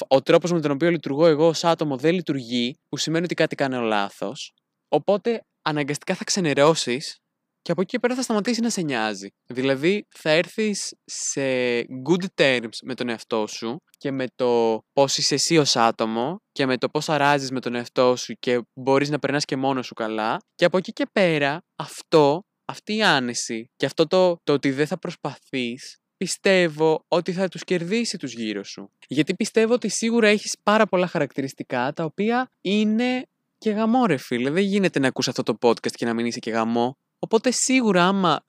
[0.07, 3.55] ο τρόπος με τον οποίο λειτουργώ εγώ ως άτομο δεν λειτουργεί, που σημαίνει ότι κάτι
[3.55, 4.53] κάνω λάθος.
[4.87, 7.17] Οπότε αναγκαστικά θα ξενερώσεις
[7.61, 9.29] και από εκεί και πέρα θα σταματήσει να σε νοιάζει.
[9.45, 11.41] Δηλαδή θα έρθεις σε
[11.81, 16.65] good terms με τον εαυτό σου και με το πώς είσαι εσύ ως άτομο και
[16.65, 19.93] με το πώς αράζεις με τον εαυτό σου και μπορείς να περνάς και μόνος σου
[19.93, 24.71] καλά και από εκεί και πέρα αυτό, αυτή η άνεση και αυτό το, το ότι
[24.71, 28.91] δεν θα προσπαθείς πιστεύω ότι θα τους κερδίσει τους γύρω σου.
[29.07, 33.25] Γιατί πιστεύω ότι σίγουρα έχεις πάρα πολλά χαρακτηριστικά τα οποία είναι
[33.57, 34.49] και γαμό ρε φίλε.
[34.49, 36.97] Δεν γίνεται να ακούς αυτό το podcast και να μην είσαι και γαμό.
[37.23, 38.43] Οπότε σίγουρα άμα...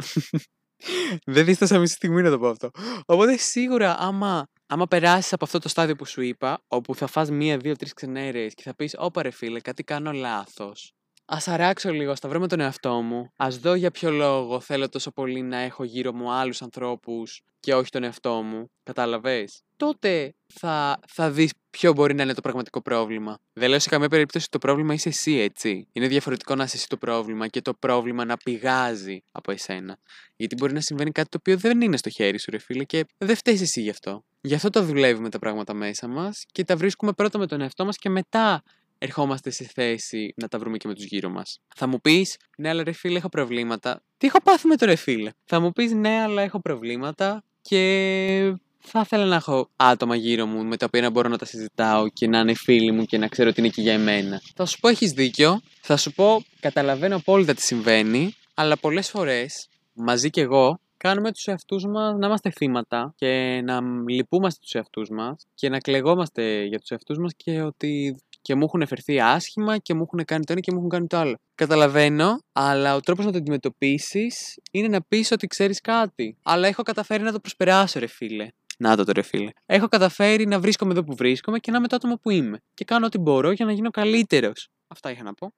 [1.25, 2.71] Δεν δίστασα μισή στιγμή να το πω αυτό.
[3.07, 7.31] Οπότε σίγουρα άμα, άμα περάσεις από αυτό το στάδιο που σου είπα, όπου θα φας
[7.31, 10.95] μία, δύο, τρεις ξενέρε και θα πεις: Όπα ρε φίλε, κάτι κάνω λάθος.
[11.25, 13.33] Α αράξω λίγο, στα βρω με τον εαυτό μου.
[13.37, 17.75] Α δω για ποιο λόγο θέλω τόσο πολύ να έχω γύρω μου άλλους ανθρώπους και
[17.75, 18.71] όχι τον εαυτό μου.
[18.83, 23.39] Κατάλαβες; Τότε θα, θα δεις ποιο μπορεί να είναι το πραγματικό πρόβλημα.
[23.53, 25.89] Δεν λέω σε καμία περίπτωση το πρόβλημα είσαι εσύ, έτσι.
[25.93, 29.99] Είναι διαφορετικό να είσαι εσύ το πρόβλημα και το πρόβλημα να πηγάζει από εσένα.
[30.37, 33.07] Γιατί μπορεί να συμβαίνει κάτι το οποίο δεν είναι στο χέρι σου, ρε φίλε, και
[33.19, 34.25] δεν φταίεις εσύ γι' αυτό.
[34.41, 37.85] Γι' αυτό το δουλεύουμε τα πράγματα μέσα μας και τα βρίσκουμε πρώτα με τον εαυτό
[37.85, 38.63] μας και μετά
[39.03, 41.61] ερχόμαστε σε θέση να τα βρούμε και με τους γύρω μας.
[41.75, 44.03] Θα μου πεις, ναι, αλλά ρε φίλε, έχω προβλήματα.
[44.19, 45.31] Τι έχω πάθει με το ρε φίλε.
[45.45, 50.65] Θα μου πεις, ναι, αλλά έχω προβλήματα και θα ήθελα να έχω άτομα γύρω μου
[50.65, 53.29] με τα οποία να μπορώ να τα συζητάω και να είναι φίλοι μου και να
[53.29, 54.41] ξέρω ότι είναι εκεί για εμένα.
[54.55, 55.61] Θα σου πω, έχεις δίκιο.
[55.81, 61.47] Θα σου πω, καταλαβαίνω απόλυτα τι συμβαίνει, αλλά πολλές φορές μαζί κι εγώ κάνουμε τους
[61.47, 66.79] εαυτούς μας να είμαστε θύματα και να λυπούμαστε τους εαυτούς μας και να κλεγόμαστε για
[66.79, 70.53] τους εαυτούς μας και ότι και μου έχουν φερθεί άσχημα και μου έχουν κάνει το
[70.53, 71.37] ένα και μου έχουν κάνει το άλλο.
[71.55, 76.37] Καταλαβαίνω, αλλά ο τρόπος να το αντιμετωπίσεις είναι να πεις ότι ξέρεις κάτι.
[76.43, 78.49] Αλλά έχω καταφέρει να το προσπεράσω, ρε φίλε.
[78.79, 79.51] Να το, ρε φίλε.
[79.67, 82.59] Έχω καταφέρει να βρίσκομαι εδώ που βρίσκομαι και να είμαι το άτομο που είμαι.
[82.75, 84.69] Και κάνω ό,τι μπορώ για να γίνω καλύτερος.
[84.93, 85.55] Αυτά είχα να πω.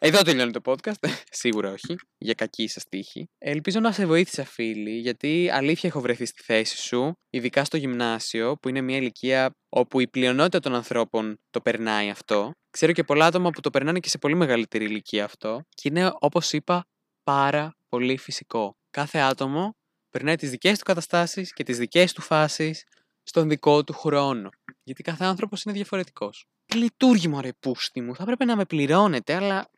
[0.00, 1.08] Εδώ τελειώνει το podcast.
[1.30, 1.96] Σίγουρα όχι.
[2.18, 3.28] Για κακή σας τύχη.
[3.38, 8.56] Ελπίζω να σε βοήθησα, φίλοι, γιατί αλήθεια έχω βρεθεί στη θέση σου, ειδικά στο γυμνάσιο,
[8.56, 12.50] που είναι μια ηλικία όπου η πλειονότητα των ανθρώπων το περνάει αυτό.
[12.70, 15.66] Ξέρω και πολλά άτομα που το περνάνε και σε πολύ μεγαλύτερη ηλικία αυτό.
[15.74, 16.86] Και είναι, όπως είπα,
[17.22, 18.76] πάρα πολύ φυσικό.
[18.90, 19.76] Κάθε άτομο
[20.10, 22.84] περνάει τις δικές του καταστάσεις και τις δικές του φάσεις
[23.22, 24.50] στον δικό του χρόνο.
[24.82, 28.14] Γιατί κάθε άνθρωπος είναι διαφορετικός λειτουργήμα ρε πούστη μου.
[28.14, 29.70] Θα πρέπει να με πληρώνετε, αλλά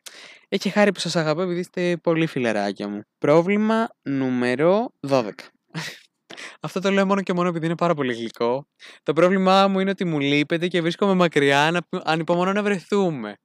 [0.49, 3.01] έχει χάρη που σας αγαπώ επειδή είστε πολύ φιλεράκια μου.
[3.17, 5.29] Πρόβλημα νούμερο 12.
[6.61, 8.67] Αυτό το λέω μόνο και μόνο επειδή είναι πάρα πολύ γλυκό.
[9.03, 13.37] Το πρόβλημά μου είναι ότι μου λείπετε και βρίσκομαι μακριά, ανυπομονώ να βρεθούμε.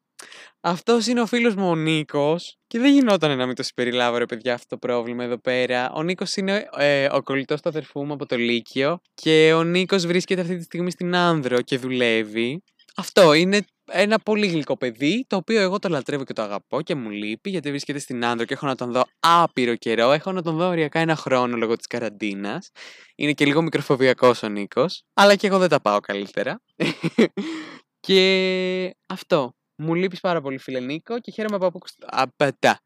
[0.61, 2.59] Αυτός είναι ο φίλος μου ο Νίκος.
[2.67, 5.91] Και δεν γινόταν να μην το συμπεριλάβω, ρε παιδιά, αυτό το πρόβλημα εδώ πέρα.
[5.93, 9.01] Ο Νίκος είναι ε, ο κολλητός του αδερφού μου από το Λύκειο.
[9.15, 12.63] Και ο Νίκος βρίσκεται αυτή τη στιγμή στην Άνδρο και δουλεύει.
[12.99, 16.95] Αυτό είναι ένα πολύ γλυκό παιδί, το οποίο εγώ το λατρεύω και το αγαπώ και
[16.95, 20.13] μου λείπει, γιατί βρίσκεται στην Άνδρο και έχω να τον δω άπειρο καιρό.
[20.13, 22.71] Έχω να τον δω οριακά ένα χρόνο λόγω της καραντίνας.
[23.17, 26.61] Είναι και λίγο μικροφοβιακός ο Νίκος, αλλά και εγώ δεν τα πάω καλύτερα.
[28.07, 29.53] και αυτό.
[29.77, 31.83] Μου λείπεις πάρα πολύ, φίλε Νίκο, και χαίρομαι που ακούω.
[32.07, 32.81] Απατά.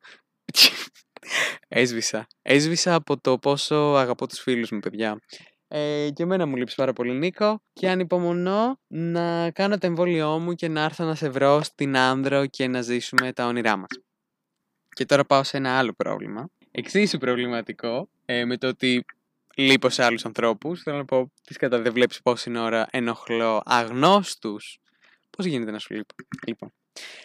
[1.68, 2.26] Έσβησα.
[2.42, 5.20] Έσβησα από το πόσο αγαπώ τους φίλους μου, παιδιά.
[5.74, 10.52] Ε, και εμένα μου λείψει πάρα πολύ Νίκο και ανυπομονώ να κάνω το εμβόλιό μου
[10.54, 13.88] και να έρθω να σε βρω στην Άνδρο και να ζήσουμε τα όνειρά μας.
[14.88, 16.48] Και τώρα πάω σε ένα άλλο πρόβλημα.
[16.70, 19.04] Εξίσου προβληματικό ε, με το ότι
[19.56, 20.82] λείπω σε άλλους ανθρώπους.
[20.82, 24.78] Θέλω να πω, τις κατά δεν βλέπεις πόση ώρα ενοχλώ αγνώστους.
[25.30, 26.14] Πώς γίνεται να σου λείπω;
[26.46, 26.72] Λοιπόν,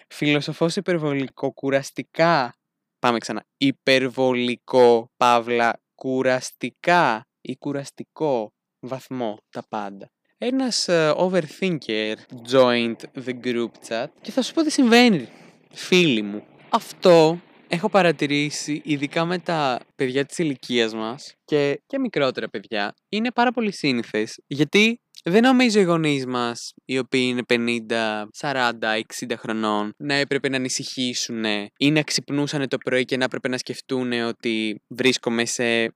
[0.07, 2.55] φιλοσοφός υπερβολικό κουραστικά,
[2.99, 10.11] πάμε ξανά, υπερβολικό, παύλα, κουραστικά ή κουραστικό βαθμό τα πάντα.
[10.37, 12.15] Ένας uh, overthinker
[12.51, 15.27] joined the group chat και θα σου πω τι συμβαίνει,
[15.71, 16.43] φίλοι μου.
[16.69, 23.31] Αυτό έχω παρατηρήσει, ειδικά με τα παιδιά της ηλικίας μας και, και μικρότερα παιδιά, είναι
[23.31, 27.41] πάρα πολύ σύνηθες, γιατί δεν νομίζω οι γονείς μας, οι οποίοι είναι
[27.89, 28.71] 50, 40,
[29.19, 31.43] 60 χρονών, να έπρεπε να ανησυχήσουν
[31.77, 35.95] ή να ξυπνούσαν το πρωί και να έπρεπε να σκεφτούν ότι βρίσκομαι σε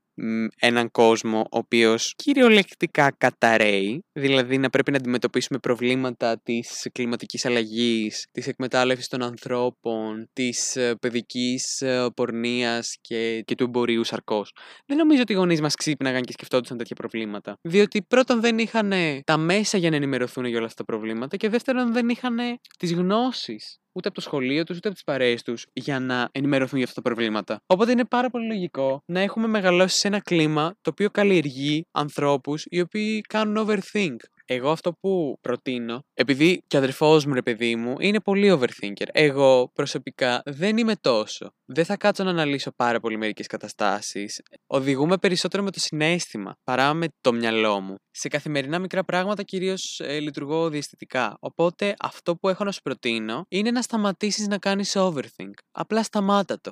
[0.59, 8.27] έναν κόσμο ο οποίος κυριολεκτικά καταραίει, δηλαδή να πρέπει να αντιμετωπίσουμε προβλήματα της κλιματικής αλλαγής,
[8.31, 14.53] της εκμετάλλευσης των ανθρώπων, της ε, παιδικής ε, πορνείας και, και του εμπορίου σαρκός.
[14.85, 17.57] Δεν νομίζω ότι οι γονείς μας ξύπναγαν και σκεφτόντουσαν τέτοια προβλήματα.
[17.61, 18.93] Διότι πρώτον δεν είχαν
[19.23, 22.37] τα μέσα για να ενημερωθούν για όλα αυτά τα προβλήματα και δεύτερον δεν είχαν
[22.77, 26.77] τις γνώσεις ούτε από το σχολείο τους, ούτε από τις παρέες τους για να ενημερωθούν
[26.77, 27.61] για αυτά τα προβλήματα.
[27.65, 32.65] Οπότε είναι πάρα πολύ λογικό να έχουμε μεγαλώσει σε ένα κλίμα το οποίο καλλιεργεί ανθρώπους
[32.69, 34.15] οι οποίοι κάνουν overthink.
[34.53, 39.05] Εγώ αυτό που προτείνω, επειδή και ο αδερφός μου, ρε παιδί μου, είναι πολύ overthinker.
[39.11, 41.53] Εγώ προσωπικά δεν είμαι τόσο.
[41.65, 44.41] Δεν θα κάτσω να αναλύσω πάρα πολύ μερικές καταστάσεις.
[44.67, 47.95] Οδηγούμε περισσότερο με το συνέστημα παρά με το μυαλό μου.
[48.11, 51.37] Σε καθημερινά μικρά πράγματα κυρίως ε, λειτουργώ διαισθητικά.
[51.39, 55.53] Οπότε αυτό που έχω να σου προτείνω είναι να σταματήσεις να κάνεις overthink.
[55.71, 56.71] Απλά σταμάτα το.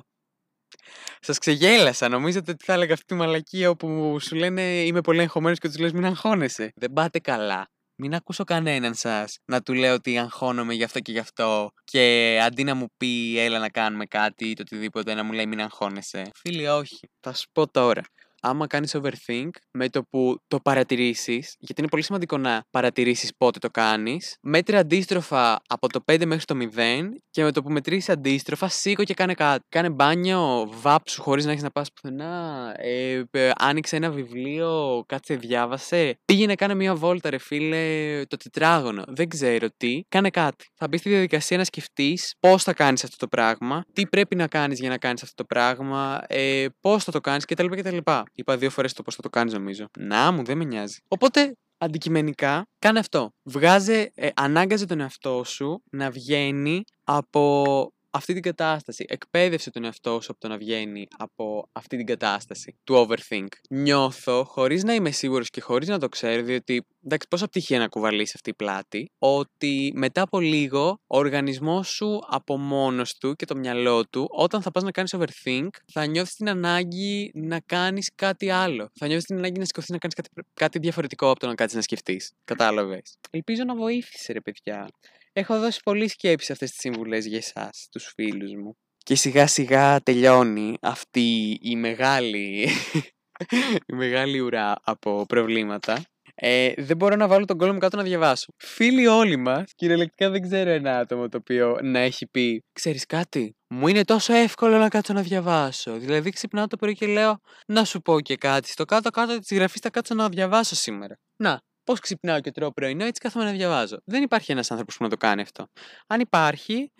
[1.20, 2.08] Σας ξεγέλασα.
[2.08, 5.78] Νομίζετε ότι θα έλεγα αυτή τη μαλακία όπου σου λένε Είμαι πολύ εγχωμένο και τους
[5.78, 6.72] λες Μην αγχώνεσαι.
[6.74, 7.68] Δεν πάτε καλά.
[8.02, 11.70] Μην ακούσω κανέναν σας να του λέω ότι αγχώνομαι γι' αυτό και γι' αυτό.
[11.84, 15.46] Και αντί να μου πει Έλα να κάνουμε κάτι ή το οτιδήποτε, να μου λέει
[15.46, 16.30] Μην αγχώνεσαι.
[16.34, 16.98] Φίλοι, όχι.
[17.20, 18.02] Θα σου πω τώρα
[18.40, 23.58] άμα κάνεις overthink, με το που το παρατηρήσεις, γιατί είναι πολύ σημαντικό να παρατηρήσεις πότε
[23.58, 28.08] το κάνεις, μέτρη αντίστροφα από το 5 μέχρι το 0 και με το που μετρήσεις
[28.08, 29.64] αντίστροφα, σήκω και κάνε κάτι.
[29.68, 33.22] Κάνε μπάνιο, βάψου χωρίς να έχεις να πας πουθενά, ε,
[33.58, 39.66] άνοιξε ένα βιβλίο, κάτσε διάβασε, πήγαινε κάνε μια βόλτα ρε φίλε, το τετράγωνο, δεν ξέρω
[39.76, 40.68] τι, κάνε κάτι.
[40.74, 44.46] Θα μπεις στη διαδικασία να σκεφτείς πώς θα κάνεις αυτό το πράγμα, τι πρέπει να
[44.46, 47.66] κάνεις για να κάνεις αυτό το πράγμα, ε, πώς θα το κάνεις κτλ.
[47.66, 47.96] κτλ.
[48.34, 49.86] Είπα δύο φορές το πώς θα το κάνεις, νομίζω.
[49.98, 50.98] Να μου, δεν με νοιάζει.
[51.08, 53.30] Οπότε, αντικειμενικά, κάνε αυτό.
[53.42, 57.64] Βγάζε, ε, ανάγκαζε τον εαυτό σου να βγαίνει από
[58.10, 59.04] αυτή την κατάσταση.
[59.08, 63.46] Εκπαίδευσε τον εαυτό σου από το να βγαίνει από αυτή την κατάσταση του overthink.
[63.70, 67.88] Νιώθω, χωρίς να είμαι σίγουρος και χωρίς να το ξέρω, διότι εντάξει, πόσα πτυχία να
[67.88, 73.44] κουβαλήσει αυτή η πλάτη, ότι μετά από λίγο ο οργανισμός σου από μόνος του και
[73.44, 78.10] το μυαλό του, όταν θα πας να κάνεις overthink, θα νιώθεις την ανάγκη να κάνεις
[78.14, 78.90] κάτι άλλο.
[78.98, 81.76] Θα νιώθεις την ανάγκη να σηκωθείς να κάνεις κάτι, κάτι διαφορετικό από το να κάτσεις
[81.76, 82.32] να σκεφτείς.
[82.44, 83.16] Κατάλαβες.
[83.30, 84.88] Ελπίζω να βοήθησε, ρε παιδιά.
[85.32, 88.76] Έχω δώσει πολλή σκέψη σε αυτές τις συμβουλές για εσάς, τους φίλους μου.
[89.04, 92.68] Και σιγά σιγά τελειώνει αυτή η μεγάλη,
[93.90, 96.02] η μεγάλη ουρά από προβλήματα.
[96.34, 98.46] Ε, δεν μπορώ να βάλω τον κόλλο μου κάτω να διαβάσω.
[98.56, 103.56] Φίλοι όλοι μας, κυριολεκτικά δεν ξέρω ένα άτομο το οποίο να έχει πει: Ξέρεις κάτι,
[103.68, 105.98] μου είναι τόσο εύκολο να κάτσω να διαβάσω.
[105.98, 108.68] Δηλαδή, ξυπνάω το πρωί και λέω: Να σου πω και κάτι.
[108.68, 111.18] Στο κάτω-κάτω της γραφής θα κάτσω να διαβάσω σήμερα.
[111.36, 113.96] Να, Πώς ξυπνάω και τρώω πρωινό, έτσι κάθομαι να διαβάζω.
[114.04, 115.66] Δεν υπάρχει ένας άνθρωπος που να το κάνει αυτό.
[116.06, 116.92] Αν υπάρχει,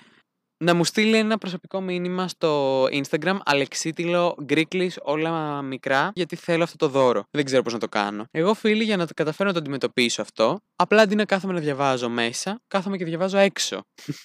[0.65, 6.77] να μου στείλει ένα προσωπικό μήνυμα στο Instagram αλεξίτηλο γκρίκλι όλα μικρά γιατί θέλω αυτό
[6.77, 7.25] το δώρο.
[7.31, 8.25] Δεν ξέρω πώς να το κάνω.
[8.31, 11.61] Εγώ φίλοι για να το καταφέρω να το αντιμετωπίσω αυτό, απλά αντί να κάθομαι να
[11.61, 13.81] διαβάζω μέσα, κάθομαι και διαβάζω έξω.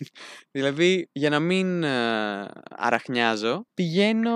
[0.55, 4.31] δηλαδή για να μην ε, αραχνιάζω, πηγαίνω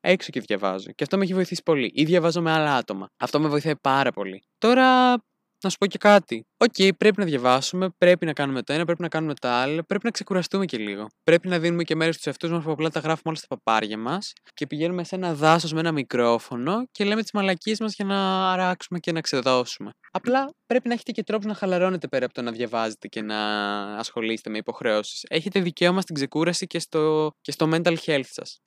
[0.00, 0.90] έξω και διαβάζω.
[0.94, 1.90] Και αυτό με έχει βοηθήσει πολύ.
[1.94, 3.08] Ή διαβάζω με άλλα άτομα.
[3.16, 4.42] Αυτό με βοηθάει πάρα πολύ.
[4.58, 5.16] Τώρα
[5.62, 6.46] να σου πω και κάτι.
[6.56, 9.82] OK, okay, πρέπει να διαβάσουμε, πρέπει να κάνουμε το ένα, πρέπει να κάνουμε το άλλο,
[9.82, 11.06] πρέπει να ξεκουραστούμε και λίγο.
[11.24, 13.98] Πρέπει να δίνουμε και μέρες στους εαυτούς μας που απλά τα γράφουμε όλα στα παπάρια
[13.98, 18.04] μας και πηγαίνουμε σε ένα δάσος με ένα μικρόφωνο και λέμε τις μαλακίες μας για
[18.04, 19.90] να αράξουμε και να ξεδώσουμε.
[20.10, 23.38] Απλά πρέπει να έχετε και τρόπους να χαλαρώνετε πέρα από το να διαβάζετε και να
[23.96, 25.24] ασχολείστε με υποχρεώσεις.
[25.28, 28.60] Έχετε δικαίωμα στην ξεκούραση και στο, και στο mental health σας.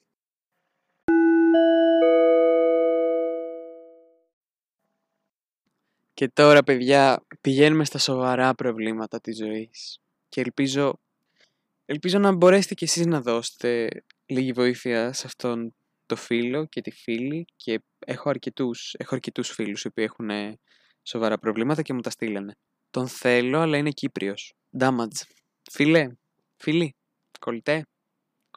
[6.21, 9.99] Και τώρα, παιδιά, πηγαίνουμε στα σοβαρά προβλήματα της ζωής.
[10.29, 10.99] Και ελπίζω,
[11.85, 13.89] ελπίζω να μπορέσετε κι εσείς να δώσετε
[14.25, 19.83] λίγη βοήθεια σε αυτόν το φίλο και τη φίλη και έχω αρκετούς, έχω αρκετούς φίλους
[19.83, 20.57] οι οποίοι έχουν
[21.03, 22.55] σοβαρά προβλήματα και μου τα στείλανε.
[22.89, 24.53] Τον θέλω, αλλά είναι Κύπριος.
[24.79, 25.21] Damage.
[25.71, 26.07] Φίλε,
[26.57, 26.95] φίλη,
[27.39, 27.85] κολλητέ,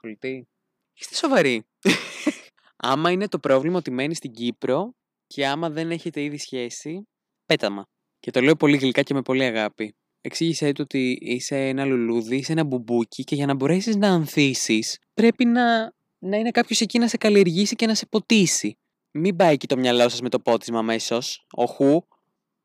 [0.00, 0.48] κολλητή.
[0.94, 1.66] Είστε σοβαροί.
[2.76, 4.94] άμα είναι το πρόβλημα ότι μένεις στην Κύπρο
[5.26, 7.06] και άμα δεν έχετε ήδη σχέση,
[7.46, 7.86] πέταμα.
[8.20, 9.94] Και το λέω πολύ γλυκά και με πολύ αγάπη.
[10.20, 14.98] Εξήγησέ του ότι είσαι ένα λουλούδι, είσαι ένα μπουμπούκι και για να μπορέσεις να ανθίσεις,
[15.14, 18.78] πρέπει να, να είναι κάποιος εκεί να σε καλλιεργήσει και να σε ποτίσει.
[19.10, 21.46] Μην πάει εκεί το μυαλό σας με το πότισμα αμέσως.
[21.50, 22.06] Οχού.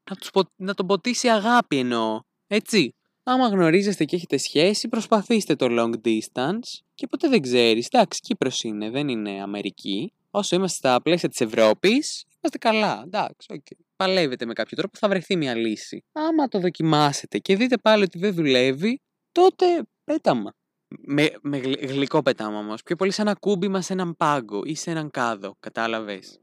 [0.09, 2.21] Να, τους, να τον ποτίσει αγάπη εννοώ.
[2.47, 2.93] Έτσι.
[3.23, 7.87] Άμα γνωρίζεστε και έχετε σχέση, προσπαθήστε το long distance και ποτέ δεν ξέρεις.
[7.91, 10.13] Εντάξει, Κύπρος είναι, δεν είναι Αμερική.
[10.31, 13.01] Όσο είμαστε στα πλαίσια της Ευρώπης, είμαστε καλά.
[13.05, 16.03] Εντάξει, okay παλεύετε με κάποιο τρόπο, θα βρεθεί μια λύση.
[16.11, 19.65] Άμα το δοκιμάσετε και δείτε πάλι ότι δεν δουλεύει, τότε
[20.03, 20.53] πέταμα.
[20.87, 22.83] Με, με γλυκό πετάμα όμως.
[22.83, 25.55] Πιο πολύ σαν ένα κούμπιμα σε έναν πάγκο ή σε έναν κάδο.
[25.59, 26.39] Κατάλαβες;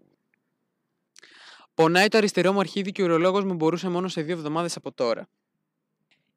[1.75, 4.93] Πονάει το αριστερό μου αρχίδι και ο ουρολόγος μου μπορούσε μόνο σε δύο εβδομάδες από
[4.93, 5.29] τώρα.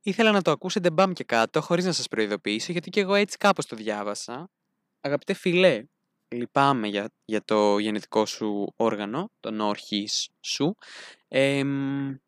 [0.02, 3.38] Ήθελα να το ακούσετε μπαμ και κάτω, χωρίς να σας προειδοποιήσω, γιατί και εγώ έτσι
[3.38, 4.50] κάπως το διάβασα.
[5.02, 5.84] Αγαπητέ φιλέ,
[6.30, 10.76] λυπάμαι για, για το γενετικό σου όργανο, τον όρχης σου.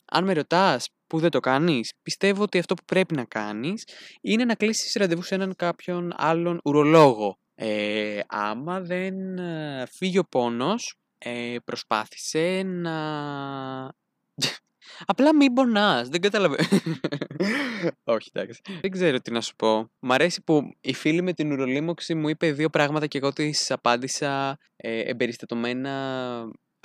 [0.06, 3.88] αν με ρωτάς που δεν το κάνεις, πιστεύω ότι αυτό που πρέπει να κάνεις
[4.22, 7.38] είναι να κλείσεις ραντεβού σε έναν κάποιον άλλον ουρολόγο.
[7.56, 12.91] Ε, άμα δεν ε, φύγει ο πόνος, ε, προσπάθησε να
[15.06, 16.10] Απλά μην πονάς.
[16.10, 16.68] Δεν καταλαβαίνω.
[18.04, 18.62] Όχι, εντάξει.
[18.82, 19.91] Δεν ξέρω τι να σου πω.
[19.99, 23.52] Μ' αρέσει που η φίλη με την ουρολίμωξη μου είπε δύο πράγματα και εγώ τη
[23.70, 25.91] απάντησα ε, εμπεριστατωμένα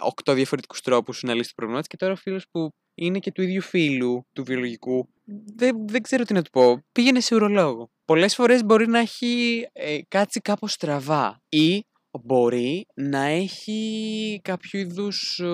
[0.01, 3.43] οκτώ διαφορετικούς τρόπους να λύσει το πρόβλημα Και τώρα ο φίλος που είναι και του
[3.43, 5.09] ίδιου φίλου του βιολογικού.
[5.55, 6.83] Δεν, δεν ξέρω τι να του πω.
[6.93, 7.91] Πήγαινε σε ουρολόγο.
[8.05, 11.87] Πολλές φορές μπορεί να έχει ε, κάτσει κάπως στραβά ή
[12.25, 15.39] μπορεί να έχει κάποιο είδους.
[15.39, 15.45] Ε,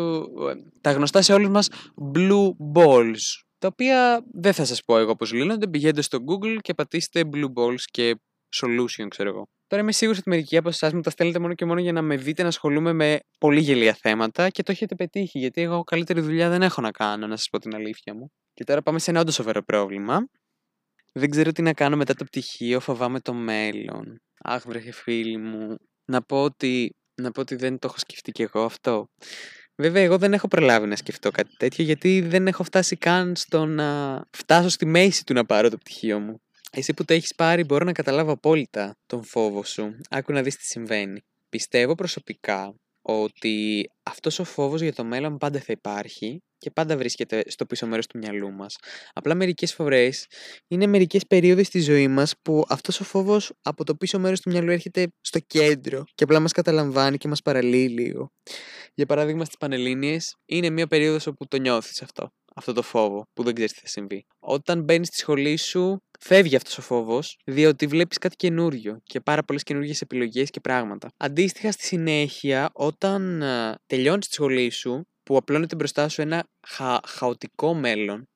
[0.81, 1.69] τα γνωστά σε όλους μας
[2.15, 3.43] blue balls.
[3.59, 5.69] Τα οποία δεν θα σας πω εγώ πώς λύνονται.
[5.69, 8.15] Πηγαίνετε στο Google και πατήστε blue balls και
[8.61, 9.47] solution, ξέρω εγώ.
[9.67, 12.03] Τώρα είμαι σίγουρη ότι μερικοί από εσάς μου τα στέλνετε μόνο και μόνο για να
[12.03, 15.39] με δείτε να ασχολούμαι με πολύ γελία θέματα και το έχετε πετύχει.
[15.39, 18.33] Γιατί εγώ καλύτερη δουλειά δεν έχω να κάνω, να σας πω την αλήθεια μου.
[18.55, 20.19] Και τώρα πάμε σε ένα όντως σοβαρό πρόβλημα.
[21.13, 24.21] Δεν ξέρω τι να κάνω μετά το πτυχίο, φοβάμαι το μέλλον.
[24.45, 25.77] Αχ, βρέχε φίλοι μου
[26.13, 29.09] να πω ότι, να πω ότι δεν το έχω σκεφτεί κι εγώ αυτό.
[29.77, 33.67] Βέβαια, εγώ δεν έχω προλάβει να σκεφτώ κάτι τέτοιο, γιατί δεν έχω φτάσει καν στο
[33.67, 36.41] να φτάσω στη μέση του να πάρω το πτυχίο μου.
[36.73, 39.97] Εσύ που το έχεις πάρει μπορώ να καταλάβω απόλυτα τον φόβο σου.
[40.11, 41.21] Άκου να δεις τι συμβαίνει.
[41.49, 47.43] Πιστεύω προσωπικά ότι αυτός ο φόβος για το μέλλον πάντα θα υπάρχει και πάντα βρίσκεται
[47.47, 48.77] στο πίσω μέρος του μυαλού μας.
[49.13, 50.27] Απλά μερικές φορές
[50.69, 54.51] είναι μερικές περίοδοι στη ζωή μας που αυτός ο φόβος από το πίσω μέρος του
[54.51, 58.29] μυαλού έρχεται στο κέντρο και απλά μας καταλαμβάνει και μας παραλύει λίγο.
[58.95, 63.43] Για παράδειγμα στις Πανελλήνιες είναι μια περίοδος όπου το νιώθεις αυτό αυτό το φόβο που
[63.43, 64.27] δεν ξέρεις τι θα συμβεί.
[64.39, 69.43] Όταν μπαίνεις στη σχολή σου, φεύγει αυτός ο φόβος, διότι βλέπεις κάτι καινούριο και πάρα
[69.43, 71.09] πολλές καινούργιες επιλογές και πράγματα.
[71.17, 77.01] Αντίστοιχα, στη συνέχεια, όταν ε, τελειώνεις τη σχολή σου, που απλώνεται μπροστά σου ένα χα...
[77.07, 78.29] χαοτικό μέλλον,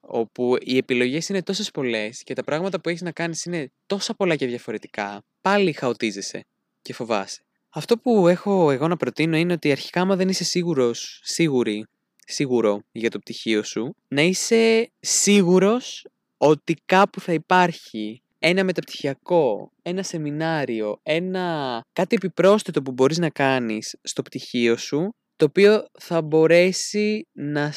[0.00, 4.14] όπου οι επιλογές είναι τόσες πολλές και τα πράγματα που έχεις να κάνεις είναι τόσα
[4.14, 6.46] πολλά και διαφορετικά, πάλι χαοτίζεσαι
[6.82, 7.42] και φοβάσαι.
[7.68, 11.86] Αυτό που έχω εγώ να προτείνω είναι ότι αρχικά, άμα δεν είσαι σίγουρος, σίγουρη
[12.26, 16.04] σίγουρο για το πτυχίο σου, να είσαι σίγουρος
[16.44, 23.98] ότι κάπου θα υπάρχει ένα μεταπτυχιακό, ένα σεμινάριο, ένα κάτι επιπρόσθετο που μπορείς να κάνεις
[24.02, 27.72] στο πτυχίο σου, το οποίο θα μπορέσει να,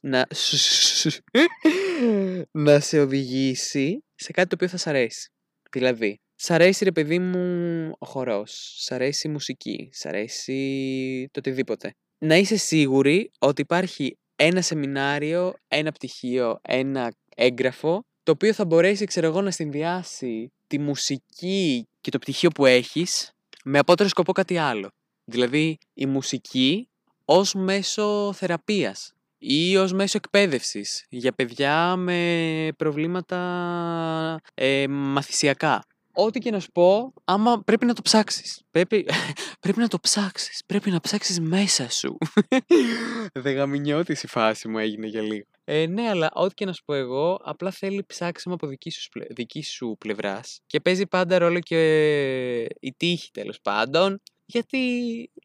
[0.00, 0.26] να,
[2.64, 5.30] να σε οδηγήσει σε κάτι το οποίο θα σ' αρέσει.
[5.70, 11.38] Δηλαδή, σ' αρέσει ρε παιδί μου ο χορός, σ' αρέσει η μουσική, σ' αρέσει το
[11.38, 18.64] οτιδήποτε να είσαι σίγουρη ότι υπάρχει ένα σεμινάριο, ένα πτυχίο, ένα έγγραφο, το οποίο θα
[18.64, 23.30] μπορέσει, ξέρω εγώ, να συνδυάσει τη μουσική και το πτυχίο που έχεις
[23.64, 24.88] με απότερο σκοπό κάτι άλλο.
[25.24, 26.88] Δηλαδή, η μουσική
[27.24, 35.84] ως μέσο θεραπείας ή ως μέσο εκπαίδευσης για παιδιά με προβλήματα ε, μαθησιακά
[36.14, 38.62] ό,τι και να σου πω, άμα πρέπει να το ψάξεις.
[38.70, 39.06] Πρέπει,
[39.60, 40.62] πρέπει να το ψάξεις.
[40.66, 42.18] Πρέπει να ψάξεις μέσα σου.
[43.44, 45.44] Δεγαμινιώτης η φάση μου έγινε για λίγο.
[45.64, 49.08] Ε, ναι, αλλά ό,τι και να σου πω εγώ, απλά θέλει ψάξιμο από δική σου,
[49.30, 50.60] δική σου πλευράς.
[50.66, 51.78] Και παίζει πάντα ρόλο και
[52.80, 54.22] η τύχη τέλος πάντων.
[54.46, 54.78] Γιατί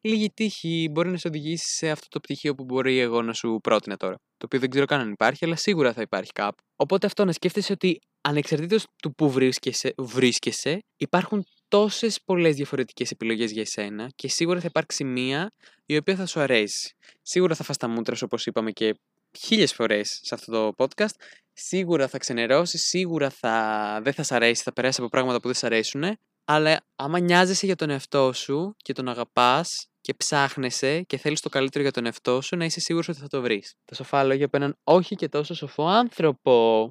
[0.02, 3.58] λίγη τύχη μπορεί να σε οδηγήσει σε αυτό το πτυχίο που μπορεί εγώ να σου
[3.62, 4.14] πρότεινα τώρα.
[4.14, 6.62] Το οποίο δεν ξέρω καν αν υπάρχει, αλλά σίγουρα θα υπάρχει κάπου.
[6.76, 13.50] Οπότε αυτό να σκέφτεσαι ότι ανεξαρτήτως του που βρίσκεσαι, βρίσκεσαι υπάρχουν τόσες πολλές διαφορετικές επιλογές
[13.50, 15.52] για εσένα και σίγουρα θα υπάρξει μία
[15.86, 16.94] η οποία θα σου αρέσει.
[17.22, 18.94] Σίγουρα θα φας τα μούτρα σου όπως είπαμε και
[19.38, 21.14] χίλιες φορές σε αυτό το podcast.
[21.52, 24.00] Σίγουρα θα ξενερώσεις, σίγουρα θα...
[24.02, 26.18] δεν θα σ' αρέσει, θα περάσει από πράγματα που δεν σ' αρέσουν.
[26.52, 31.48] Αλλά άμα νοιάζεσαι για τον εαυτό σου και τον αγαπάς και ψάχνεσαι και θέλεις το
[31.48, 33.74] καλύτερο για τον εαυτό σου, να είσαι σίγουρος ότι θα το βρεις.
[33.84, 36.88] Τα σοφά λόγια από έναν όχι και τόσο σοφό άνθρωπο.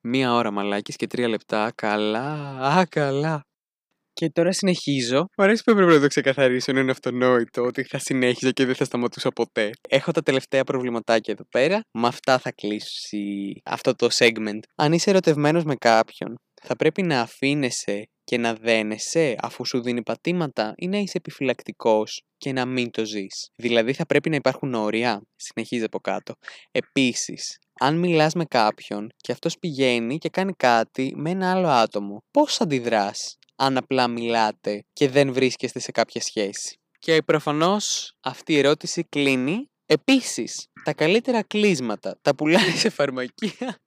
[0.00, 1.72] Μία ώρα μαλάκης και τρία λεπτά.
[1.74, 3.40] Καλά, α, καλά.
[4.12, 5.18] Και τώρα συνεχίζω.
[5.18, 8.84] Μου αρέσει που έπρεπε να το ξεκαθαρίσω, είναι αυτονόητο ότι θα συνέχιζα και δεν θα
[8.84, 9.70] σταματούσα ποτέ.
[9.88, 11.80] Έχω τα τελευταία προβληματάκια εδώ πέρα.
[11.98, 14.60] Με αυτά θα κλείσει αυτό το segment.
[14.76, 20.02] Αν είσαι ερωτευμένος με κάποιον, θα πρέπει να αφήνεσαι και να δένεσαι αφού σου δίνει
[20.02, 23.50] πατήματα ή να είσαι επιφυλακτικός και να μην το ζεις.
[23.56, 25.22] Δηλαδή θα πρέπει να υπάρχουν όρια.
[25.36, 26.34] Συνεχίζει από κάτω.
[26.70, 32.22] Επίσης, αν μιλάς με κάποιον και αυτός πηγαίνει και κάνει κάτι με ένα άλλο άτομο,
[32.30, 38.58] πώς αντιδράς αν απλά μιλάτε και δεν βρίσκεστε σε κάποια σχέση; Και προφανώς αυτή η
[38.58, 39.70] ερώτηση κλείνει.
[39.86, 43.78] Επίσης, τα καλύτερα κλείσματα τα πουλάνε σε φαρμακεία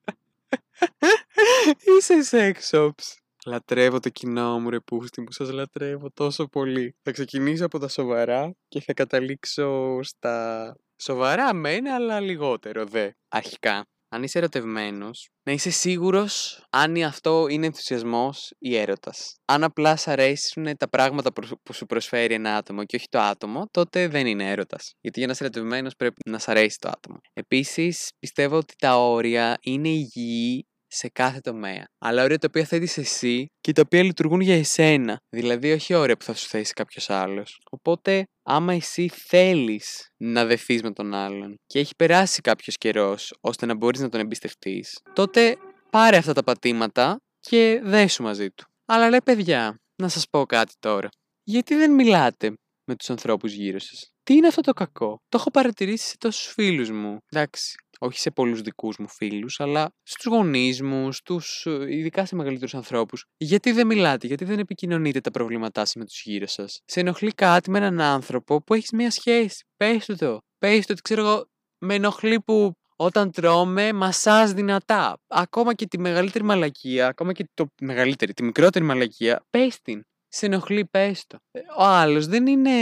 [1.98, 3.16] ή σε sex shops.
[3.46, 6.96] Λατρεύω το κοινό μου ρε πούστη μου, σας λατρεύω τόσο πολύ.
[7.02, 13.10] Θα ξεκινήσω από τα σοβαρά και θα καταλήξω στα σοβαρά μεν, αλλά λιγότερο δε.
[13.28, 19.34] Αρχικά, αν είσαι ερωτευμένος, να είσαι σίγουρος αν αυτό είναι ενθουσιασμός ή έρωτας.
[19.44, 21.32] Αν απλά σ' αρέσουν τα πράγματα
[21.62, 24.92] που σου προσφέρει ένα άτομο και όχι το άτομο, τότε δεν είναι έρωτας.
[25.00, 27.20] Γιατί για να είσαι ερωτευμένος πρέπει να σ' αρέσει το άτομο.
[27.32, 31.84] Επίσης, πιστεύω ότι τα όρια είναι υγιή σε κάθε τομέα.
[31.98, 35.16] Αλλά όρια τα οποία θέτεις εσύ και τα οποία λειτουργούν για εσένα.
[35.28, 37.60] Δηλαδή, όχι όρια που θα σου θέσει κάποιος άλλος.
[37.70, 43.66] Οπότε, άμα εσύ θέλεις να δεθείς με τον άλλον και έχει περάσει κάποιος καιρός ώστε
[43.66, 45.56] να μπορείς να τον εμπιστευτείς, τότε
[45.90, 48.64] πάρε αυτά τα πατήματα και δέσου μαζί του.
[48.84, 51.08] Αλλά λέει, παιδιά, να σας πω κάτι τώρα.
[51.42, 52.52] Γιατί δεν μιλάτε
[52.84, 56.52] με τους ανθρώπους γύρω σας; Τι είναι αυτό το κακό; Το έχω παρατηρήσει σε τόσους
[56.52, 57.18] φίλους μου.
[57.32, 62.34] Εντάξει, όχι σε πολλούς δικούς μου φίλους, αλλά στους γονείς μου, στους, ε, ειδικά σε
[62.36, 63.24] μεγαλύτερους ανθρώπους.
[63.36, 67.30] Γιατί δεν μιλάτε, γιατί δεν επικοινωνείτε τα προβλήματά σας με τους γύρω σας; Σε ενοχλεί
[67.32, 70.38] κάτι με έναν άνθρωπο που έχεις μια σχέση; Πες του το.
[70.58, 71.44] Πες του ότι ξέρω εγώ,
[71.78, 75.16] με ενοχλεί που όταν τρώμε μασάζ δυνατά.
[75.26, 80.02] Ακόμα και τη μεγαλύτερη μαλακία, ακόμα και το μεγαλύτερη, τη μικρότερη μαλακία, πες την
[80.34, 81.38] σε ενοχλεί, πες το.
[81.50, 82.72] Ε, ο άλλος δεν είναι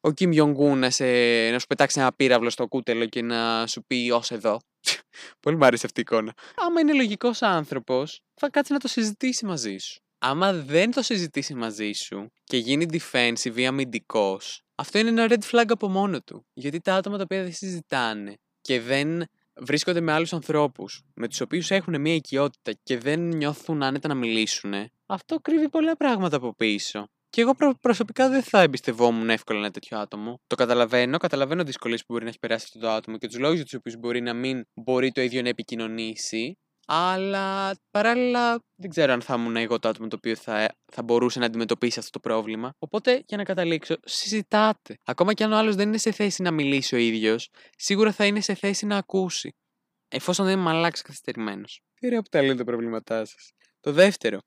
[0.00, 1.04] ο Κιμ Γιονγκού να, σε,
[1.50, 4.60] να σου πετάξει ένα πύραυλο στο κούτελο και να σου πει ως εδώ.
[5.40, 6.34] Πολύ μου άρεσε αυτή η εικόνα.
[6.56, 10.00] Άμα είναι λογικός άνθρωπος, θα κάτσει να το συζητήσει μαζί σου.
[10.18, 15.50] Άμα δεν το συζητήσει μαζί σου και γίνει defensive ή αμυντικός, Αυτό είναι ένα red
[15.50, 16.46] flag από μόνο του.
[16.52, 21.40] Γιατί τα άτομα τα οποία δεν συζητάνε και δεν βρίσκονται με άλλους ανθρώπους με τους
[21.40, 24.72] οποίους έχουν μια οικειότητα και δεν νιώθουν άνετα να μιλήσουν,
[25.06, 27.06] αυτό κρύβει πολλά πράγματα από πίσω.
[27.28, 30.40] Και εγώ προσωπικά δεν θα εμπιστευόμουν εύκολα ένα τέτοιο άτομο.
[30.46, 33.56] Το καταλαβαίνω, καταλαβαίνω δυσκολίες που μπορεί να έχει περάσει αυτό το άτομο και τους λόγους
[33.56, 36.58] για τους οποίους μπορεί να μην μπορεί το ίδιο να επικοινωνήσει.
[36.86, 41.38] Αλλά παράλληλα δεν ξέρω αν θα ήμουν εγώ το άτομο το οποίο θα, θα μπορούσε
[41.38, 42.70] να αντιμετωπίσει αυτό το πρόβλημα.
[42.78, 44.98] Οπότε για να καταλήξω, συζητάτε.
[45.04, 48.26] Ακόμα και αν ο άλλος δεν είναι σε θέση να μιλήσει ο ίδιος, σίγουρα θα
[48.26, 49.54] είναι σε θέση να ακούσει.
[50.08, 51.80] Εφόσον δεν είναι μαλάξει καθυστερημένος.
[51.94, 53.52] Τι ωραία που τα λένε τα προβλήματά σας.
[53.80, 54.38] Το δεύτερο,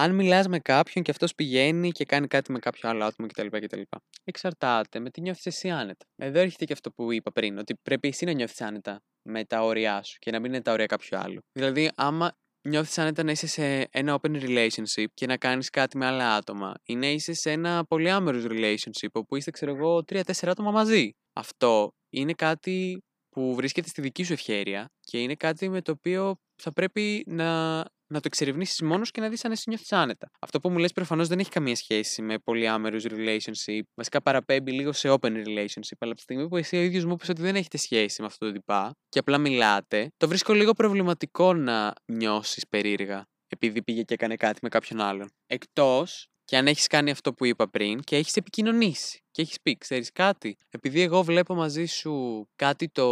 [0.00, 3.46] αν μιλάς με κάποιον και αυτός πηγαίνει και κάνει κάτι με κάποιο άλλο άτομο κτλ.
[3.46, 3.80] κτλ.
[4.24, 6.06] Εξαρτάται με τι νιώθεις εσύ άνετα.
[6.16, 9.62] Εδώ έρχεται και αυτό που είπα πριν, ότι πρέπει εσύ να νιώθεις άνετα με τα
[9.62, 11.40] όρια σου και να μην είναι τα όρια κάποιου άλλου.
[11.52, 12.32] Δηλαδή, άμα
[12.68, 16.74] νιώθεις άνετα να είσαι σε ένα open relationship και να κάνεις κάτι με άλλα άτομα,
[16.82, 21.10] ή να είσαι σε ένα polyamorous relationship όπου είστε, ξέρω εγώ, τρία-τέσσερα άτομα μαζί.
[21.32, 26.34] Αυτό είναι κάτι που βρίσκεται στη δική σου ευχέρεια και είναι κάτι με το οποίο
[26.62, 30.30] θα πρέπει να να το εξερευνήσεις μόνος και να δεις αν εσύ νιώθεις άνετα.
[30.40, 33.80] Αυτό που μου λες προφανώς δεν έχει καμία σχέση με polyamorous relationship.
[33.94, 35.98] Βασικά παραπέμπει λίγο σε open relationship.
[35.98, 38.26] Αλλά από τη στιγμή που εσύ ο ίδιος μου είπες ότι δεν έχετε σχέση με
[38.26, 44.02] αυτό το τυπά και απλά μιλάτε, το βρίσκω λίγο προβληματικό να νιώσεις περίεργα επειδή πήγε
[44.02, 45.28] και έκανε κάτι με κάποιον άλλον.
[45.46, 49.76] Εκτός και αν έχεις κάνει αυτό που είπα πριν και έχεις επικοινωνήσει και έχεις πει,
[49.76, 53.04] ξέρεις κάτι, επειδή εγώ βλέπω μαζί σου κάτι το,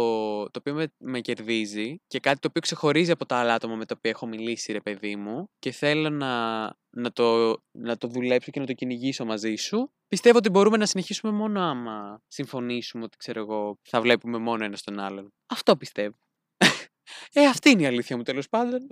[0.43, 3.85] το οποίο με, με κερδίζει και κάτι το οποίο ξεχωρίζει από τα άλλα άτομα με
[3.85, 8.51] τα οποία έχω μιλήσει, ρε παιδί μου, και θέλω να, να, το, να το δουλέψω
[8.51, 13.17] και να το κυνηγήσω μαζί σου, πιστεύω ότι μπορούμε να συνεχίσουμε μόνο άμα συμφωνήσουμε ότι,
[13.17, 15.33] ξέρω εγώ, θα βλέπουμε μόνο ένα τον άλλον.
[15.45, 16.17] Αυτό πιστεύω.
[17.33, 18.87] ε, αυτή είναι η αλήθεια μου τέλος πάντων.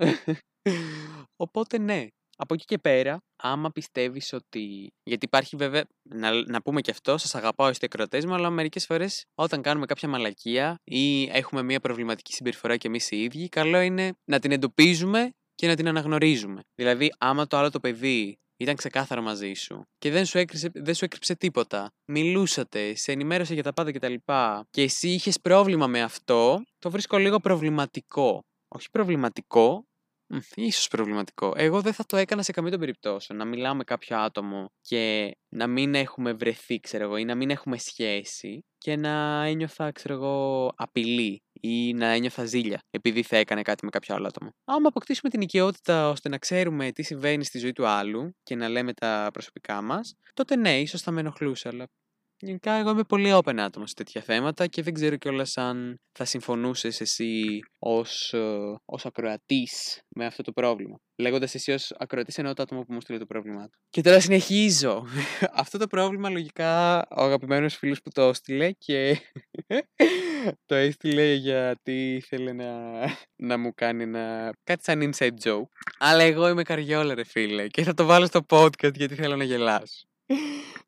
[1.44, 2.06] Οπότε ναι,
[2.36, 4.92] από εκεί και πέρα, άμα πιστεύεις ότι.
[5.02, 5.84] Γιατί υπάρχει βέβαια.
[6.02, 9.86] Να, να πούμε και αυτό, σας αγαπάω είστε κρατέ μου, αλλά μερικές φορές όταν κάνουμε
[9.86, 14.50] κάποια μαλακία ή έχουμε μια προβληματική συμπεριφορά κι εμείς οι ίδιοι, καλό είναι να την
[14.50, 16.60] εντοπίζουμε και να την αναγνωρίζουμε.
[16.74, 20.94] Δηλαδή, άμα το άλλο το παιδί ήταν ξεκάθαρο μαζί σου και δεν σου, έκρυψε, δεν
[20.94, 24.14] σου έκρυψε τίποτα, μιλούσατε, σε ενημέρωσε για τα πάντα κτλ.
[24.14, 28.44] Και, και εσύ είχες πρόβλημα με αυτό, το βρίσκω λίγο προβληματικό.
[28.68, 29.84] Όχι προβληματικό,
[30.54, 31.52] ίσως προβληματικό.
[31.56, 33.38] Εγώ δεν θα το έκανα σε καμία των περιπτώσεων.
[33.38, 37.50] Να μιλάω με κάποιο άτομο και να μην έχουμε βρεθεί, ξέρω εγώ, ή να μην
[37.50, 43.62] έχουμε σχέση και να ένιωθα, ξέρω εγώ, απειλή ή να ένιωθα ζήλια επειδή θα έκανε
[43.62, 44.50] κάτι με κάποιο άλλο άτομο.
[44.64, 48.68] Άμα αποκτήσουμε την οικειότητα ώστε να ξέρουμε τι συμβαίνει στη ζωή του άλλου και να
[48.68, 51.86] λέμε τα προσωπικά μας, τότε ναι, ίσως θα με ενοχλούσε, αλλά
[52.38, 56.24] Γενικά, εγώ είμαι πολύ open άτομος σε τέτοια θέματα και δεν ξέρω κιόλας αν θα
[56.24, 58.34] συμφωνούσες εσύ ως
[58.84, 61.00] ως ακροατής με αυτό το πρόβλημα.
[61.16, 63.78] Λέγοντας εσύ ως ακροατής, εννοώ το άτομο που μου στείλει το πρόβλημά του.
[63.90, 65.06] Και τώρα συνεχίζω.
[65.62, 69.20] αυτό το πρόβλημα λογικά ο αγαπημένος φίλος που το έστειλε και
[70.68, 72.70] το έστειλε γιατί ήθελε να,
[73.36, 74.54] να μου κάνει ένα.
[74.64, 75.68] κάτι σαν inside joke.
[75.98, 79.44] Αλλά εγώ είμαι καριόλα, ρε φίλε, και θα το βάλω στο podcast γιατί θέλω να
[79.44, 80.06] γελάσω.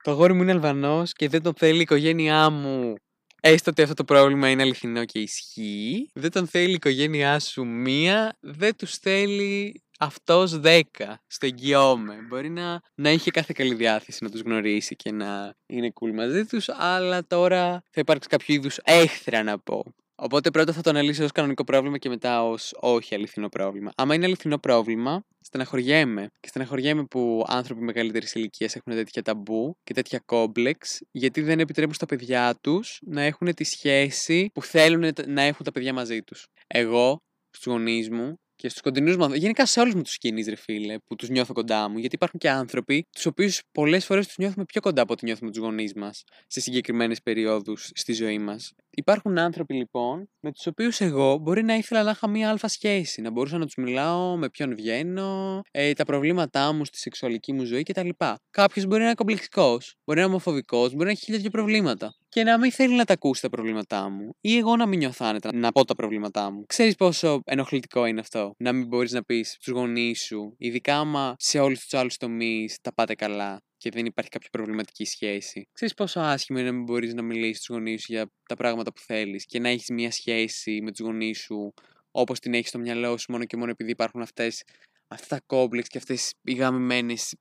[0.02, 2.94] Το αγόρι μου είναι Αλβανός και δεν τον θέλει η οικογένειά μου.
[3.40, 6.10] Έστω ότι αυτό το πρόβλημα είναι αληθινό και ισχύει.
[6.14, 11.20] Δεν τον θέλει η οικογένειά σου μία, δεν τους θέλει αυτός δέκα.
[11.26, 12.14] Στο εγγυώμαι.
[12.28, 16.44] Μπορεί να, να είχε κάθε καλή διάθεση να τους γνωρίσει και να είναι cool μαζί
[16.44, 19.94] τους, αλλά τώρα θα υπάρξει κάποιο είδους έχθρα να πω.
[20.20, 23.90] Οπότε πρώτα θα το αναλύσω ως κανονικό πρόβλημα και μετά ως όχι αληθινό πρόβλημα.
[23.96, 26.28] Άμα είναι αληθινό πρόβλημα, στεναχωριέμαι.
[26.40, 31.94] Και στεναχωριέμαι που άνθρωποι μεγαλύτερης ηλικίας έχουν τέτοια ταμπού και τέτοια κόμπλεξ, γιατί δεν επιτρέπουν
[31.94, 36.46] στα παιδιά τους να έχουν τη σχέση που θέλουν να έχουν τα παιδιά μαζί τους.
[36.66, 37.16] Εγώ,
[37.50, 40.98] στους γονείς μου, και στους κοντινούς μου γενικά σε όλους μου τους κοινεί, ρε φίλε,
[40.98, 41.98] που τους νιώθω κοντά μου.
[41.98, 45.50] Γιατί υπάρχουν και άνθρωποι, τους οποίους πολλές φορές τους νιώθουμε πιο κοντά από ό,τι νιώθουμε
[45.50, 48.72] τους γονείς μας σε συγκεκριμένες περιόδους στη ζωή μας.
[48.90, 53.20] Υπάρχουν άνθρωποι λοιπόν με τους οποίους εγώ μπορεί να ήθελα να είχα μία αλφα σχέση,
[53.20, 57.64] να μπορούσα να τους μιλάω με ποιον βγαίνω, ε, τα προβλήματά μου στη σεξουαλική μου
[57.64, 58.08] ζωή κτλ.
[58.50, 62.17] Κάποιος μπορεί να είναι κομπλεξικός, μπορεί να είναι ομοφοβικός, μπορεί να έχει χίλια δύο προβλήματα
[62.28, 65.26] και να μην θέλει να τα ακούσει τα προβλήματά μου ή εγώ να μην νιώθω
[65.26, 66.64] άνετα να πω τα προβλήματά μου.
[66.66, 71.34] Ξέρεις πόσο ενοχλητικό είναι αυτό; Να μην μπορείς να πεις στους γονείς σου, ειδικά άμα
[71.38, 75.68] σε όλους τους άλλους τομείς τα πάτε καλά και δεν υπάρχει κάποια προβληματική σχέση.
[75.72, 78.92] Ξέρεις πόσο άσχημο είναι να μην μπορείς να μιλήσεις στους γονείς σου για τα πράγματα
[78.92, 81.74] που θέλεις και να έχεις μια σχέση με τους γονείς σου
[82.10, 84.62] όπως την έχεις στο μυαλό σου μόνο και μόνο επειδή υπάρχουν αυτές
[85.08, 87.34] αυτά τα κόμπλεξ και αυτές οι γαμημένες.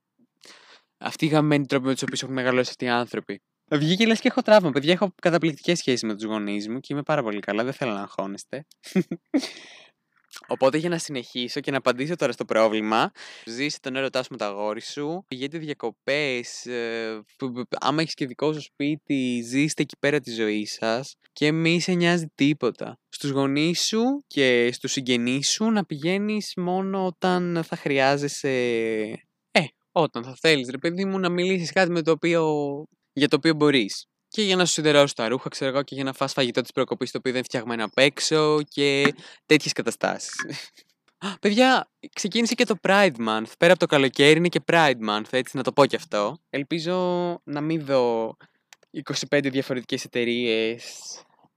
[0.98, 3.40] Αυτοί οι γαμμένοι τρόποι με τους οποίους έχουν μεγαλώσει αυτοί οι άνθρωποι.
[3.70, 4.70] Βγήκε λες και έχω τραύμα.
[4.70, 7.64] Παιδιά, έχω καταπληκτικές σχέσεις με τους γονείς μου και είμαι πάρα πολύ καλά.
[7.64, 8.66] Δεν θέλω να αγχώνεστε.
[10.46, 13.10] Οπότε για να συνεχίσω και να απαντήσω τώρα στο πρόβλημα,
[13.44, 17.22] ζήσει τον έρωτά σου με τα αγόρι σου, πηγαίνετε διακοπές, ε,
[17.80, 21.92] άμα έχεις και δικό σου σπίτι, ζήστε εκεί πέρα τη ζωή σας και μη σε
[21.92, 22.98] νοιάζει τίποτα.
[23.08, 28.48] Στους γονείς σου και στους συγγενείς σου να πηγαίνεις μόνο όταν θα χρειάζεσαι.
[29.50, 32.42] Ε, όταν θα θέλεις, ρε παιδί μου, να μιλήσεις κάτι με το οποίο,
[33.18, 36.04] για το οποίο μπορείς και για να σου σιδερώσω τα ρούχα, ξέρω εγώ, και για
[36.04, 39.14] να φας φαγητό της προκοπής το οποίο δεν είναι φτιαγμένο απ' έξω και
[39.46, 40.34] τέτοιες καταστάσεις.
[41.40, 43.52] Παιδιά, ξεκίνησε και το Pride Month.
[43.58, 46.38] Πέρα από το καλοκαίρι είναι και Pride Month, έτσι να το πω κι αυτό.
[46.50, 46.96] Ελπίζω
[47.44, 48.36] να μην δω
[49.30, 50.82] 25 διαφορετικές εταιρείες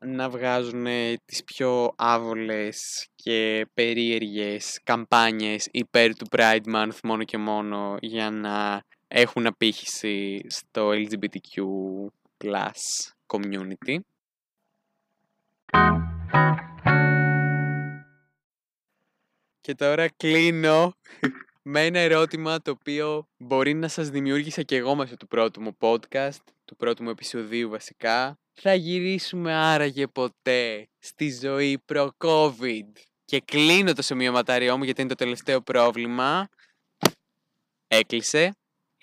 [0.06, 0.86] να βγάζουν
[1.26, 8.84] τις πιο άβολες και περίεργες καμπάνιες υπέρ του Pride Month μόνο και μόνο για να
[9.14, 11.64] έχουν απήχηση στο LGBTQ
[12.38, 13.98] plus community.
[19.62, 20.94] Και τώρα κλείνω
[21.62, 25.78] με ένα ερώτημα το οποίο μπορεί να σας δημιούργησα και εγώ μέσα του πρώτου μου
[25.80, 28.40] podcast, του πρώτου μου επεισοδίου βασικά.
[28.54, 32.92] Θα γυρίσουμε άραγε ποτέ στη ζωή προ-COVID.
[33.26, 36.50] Και κλείνω το σημειωματάριό μου γιατί είναι το τελευταίο πρόβλημα.
[37.88, 38.52] Έκλεισε.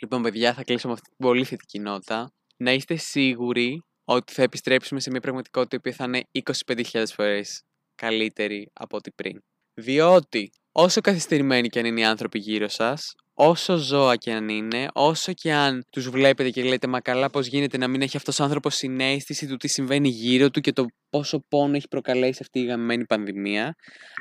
[0.00, 4.42] Λοιπόν, παιδιά, θα κλείσω με αυτή την πολύ θετική νότα να είστε σίγουροι ότι θα
[4.42, 6.22] επιστρέψουμε σε μια πραγματικότητα που θα είναι
[6.66, 7.62] 25.000 φορές
[7.94, 9.42] καλύτερη από ό,τι πριν.
[9.74, 14.88] Διότι όσο καθυστερημένοι και αν είναι οι άνθρωποι γύρω σας, όσο ζώα και αν είναι,
[14.92, 18.40] όσο και αν τους βλέπετε και λέτε «Μα καλά πώς γίνεται να μην έχει αυτός
[18.40, 22.60] ο άνθρωπος συνέστηση του τι συμβαίνει γύρω του και το πόσο πόνο έχει προκαλέσει αυτή
[22.60, 23.74] η γαμμένη πανδημία»,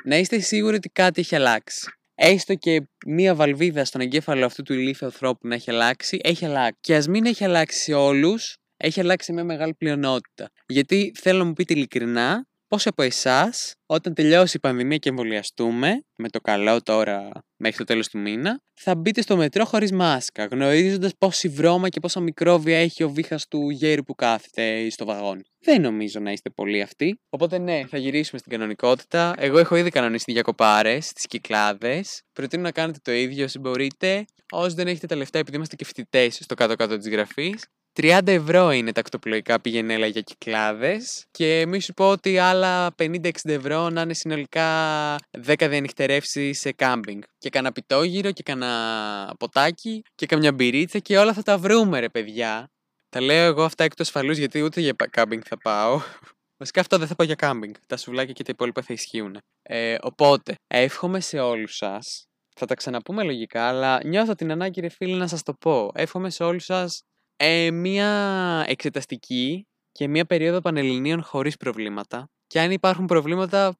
[0.04, 4.72] να είστε σίγουροι ότι κάτι έχει αλλάξει έστω και μία βαλβίδα στον εγκέφαλο αυτού του
[4.72, 6.78] ηλίθιου ανθρώπου να έχει αλλάξει, έχει αλλάξει.
[6.80, 10.50] Και ας μην έχει αλλάξει σε όλους, έχει αλλάξει μια μεγάλη πλειονότητα.
[10.66, 16.04] Γιατί θέλω να μου πείτε ειλικρινά, Πόσοι από εσάς, όταν τελειώσει η πανδημία και εμβολιαστούμε,
[16.16, 20.44] με το καλό τώρα μέχρι το τέλος του μήνα, θα μπείτε στο μετρό χωρίς μάσκα,
[20.44, 25.42] γνωρίζοντας πόση βρώμα και πόσα μικρόβια έχει ο βήχας του γέρου που κάθεται στο βαγόνι.
[25.60, 27.20] Δεν νομίζω να είστε πολλοί αυτοί.
[27.28, 29.34] Οπότε ναι, θα γυρίσουμε στην κανονικότητα.
[29.36, 32.22] Εγώ έχω ήδη κανονίσει διακοπάρε στι κυκλάδες.
[32.32, 34.24] Προτείνω να κάνετε το ίδιο όσοι μπορείτε.
[34.50, 37.64] Όσοι δεν έχετε τα λεφτά, επειδή είμαστε και φοιτητές στο κάτω-κάτω της γραφής,
[38.02, 41.26] 30 ευρώ είναι τα ακτοπλοϊκά πηγενέλα για κυκλάδες.
[41.30, 47.22] Και μη σου πω ότι άλλα 50-60 ευρώ να είναι συνολικά 10 διανυκτερεύσει σε κάμπινγκ.
[47.38, 52.08] Και κανένα πιτόγυρο και κανένα ποτάκι και καμιά μπυρίτσα και όλα θα τα βρούμε, ρε
[52.08, 52.70] παιδιά.
[53.08, 56.00] Τα λέω εγώ αυτά εκτός ασφαλούς γιατί ούτε για κάμπινγκ θα πάω.
[56.60, 57.74] Βασικά αυτό δεν θα πάω για κάμπινγκ.
[57.86, 59.38] Τα σουβλάκια και τα υπόλοιπα θα ισχύουν.
[59.62, 62.26] Ε, οπότε, εύχομαι σε όλους σας.
[62.56, 65.90] Θα τα ξαναπούμε λογικά, αλλά νιώθω την ανάγκη, ρε φίλοι, να σας το πω.
[65.94, 67.02] Εύχομαι σε όλους σας
[67.40, 72.30] ε, μία εξεταστική και μία περίοδο πανελληνίων χωρίς προβλήματα.
[72.46, 73.78] Και αν υπάρχουν προβλήματα,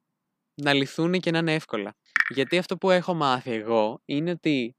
[0.54, 1.96] να λυθούν και να είναι εύκολα.
[2.34, 4.76] Γιατί αυτό που έχω μάθει εγώ είναι ότι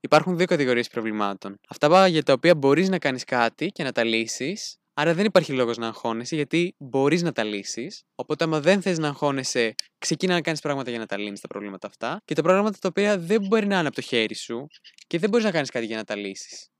[0.00, 1.58] υπάρχουν δύο κατηγορίες προβλημάτων.
[1.68, 5.52] Αυτά για τα οποία μπορείς να κάνεις κάτι και να τα λύσεις, άρα δεν υπάρχει
[5.52, 8.02] λόγος να αγχώνεσαι γιατί μπορείς να τα λύσεις.
[8.14, 11.48] Οπότε άμα δεν θες να αγχώνεσαι, ξεκίνα να κάνεις πράγματα για να τα λύνεις τα
[11.48, 12.20] προβλήματα αυτά.
[12.24, 14.66] Και τα προβλήματα τα οποία δεν μπορεί να είναι από το χέρι σου
[15.06, 16.71] και δεν μπορείς να κάνεις κάτι για να τα λύσεις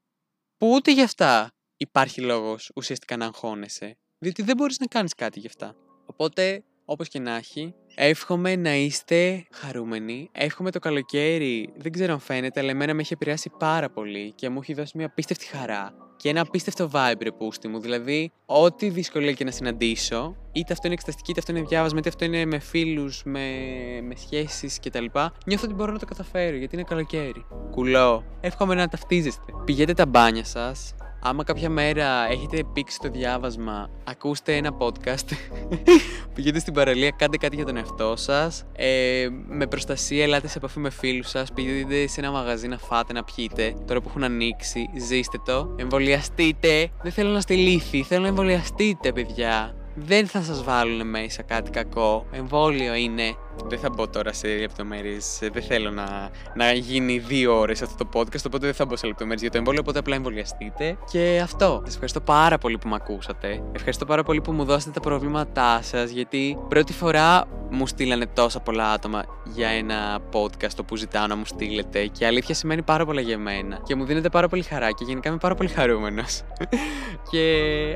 [0.63, 5.41] που ούτε γι' αυτά υπάρχει λόγος ουσιαστικά να αγχώνεσαι, διότι δεν μπορείς να κάνεις κάτι
[5.41, 5.75] γι' αυτά.
[6.07, 10.29] Οπότε, όπως και να έχει, εύχομαι να είστε χαρούμενοι.
[10.33, 14.49] Εύχομαι το καλοκαίρι, δεν ξέρω αν φαίνεται, αλλά εμένα με έχει επηρεάσει πάρα πολύ και
[14.49, 17.81] μου έχει δώσει μια απίστευτη χαρά και ένα απίστευτο vibe ρε πούστη μου.
[17.81, 22.09] Δηλαδή, ό,τι δυσκολία και να συναντήσω, είτε αυτό είναι εξεταστική, είτε αυτό είναι διάβασμα, είτε
[22.09, 23.49] αυτό είναι με φίλους, με,
[24.03, 25.05] με σχέσεις κτλ.
[25.47, 27.47] Νιώθω ότι μπορώ να το καταφέρω γιατί είναι καλοκαίρι.
[27.71, 28.25] Κουλό.
[28.41, 29.53] Εύχομαι να ταυτίζεστε.
[29.65, 30.95] Πηγαίνετε τα μπάνια σας,
[31.25, 35.33] Άμα κάποια μέρα έχετε πήξει το διάβασμα, ακούστε ένα podcast,
[36.35, 40.79] πηγαίνετε στην παραλία, κάντε κάτι για τον εαυτό σας, ε, με προστασία ελάτε σε επαφή
[40.79, 44.89] με φίλους σας, πηγαίνετε σε ένα μαγαζί να φάτε, να πιείτε, τώρα που έχουν ανοίξει,
[44.99, 50.65] ζήστε το, εμβολιαστείτε, δεν θέλω να είστε λύθοι, θέλω να εμβολιαστείτε παιδιά δεν θα σας
[50.65, 52.27] βάλουν μέσα κάτι κακό.
[52.31, 53.35] Εμβόλιο είναι.
[53.67, 55.39] Δεν θα μπω τώρα σε λεπτομέρειες.
[55.53, 58.45] Δεν θέλω να, να γίνει δύο ώρες αυτό το podcast.
[58.47, 59.81] Οπότε δεν θα μπω σε λεπτομέρειες για το εμβόλιο.
[59.81, 60.97] Οπότε απλά εμβολιαστείτε.
[61.11, 61.81] Και αυτό.
[61.85, 63.63] Σας ευχαριστώ πάρα πολύ που με ακούσατε.
[63.73, 66.11] Ευχαριστώ πάρα πολύ που μου δώσατε τα προβλήματά σας.
[66.11, 71.45] Γιατί πρώτη φορά μου στείλανε τόσα πολλά άτομα για ένα podcast που ζητάω να μου
[71.45, 72.07] στείλετε.
[72.07, 73.81] Και αλήθεια σημαίνει πάρα πολλά για μένα.
[73.85, 74.91] Και μου δίνετε πάρα πολύ χαρά.
[74.91, 76.43] Και γενικά είμαι πάρα πολύ χαρούμενος.
[77.31, 77.43] και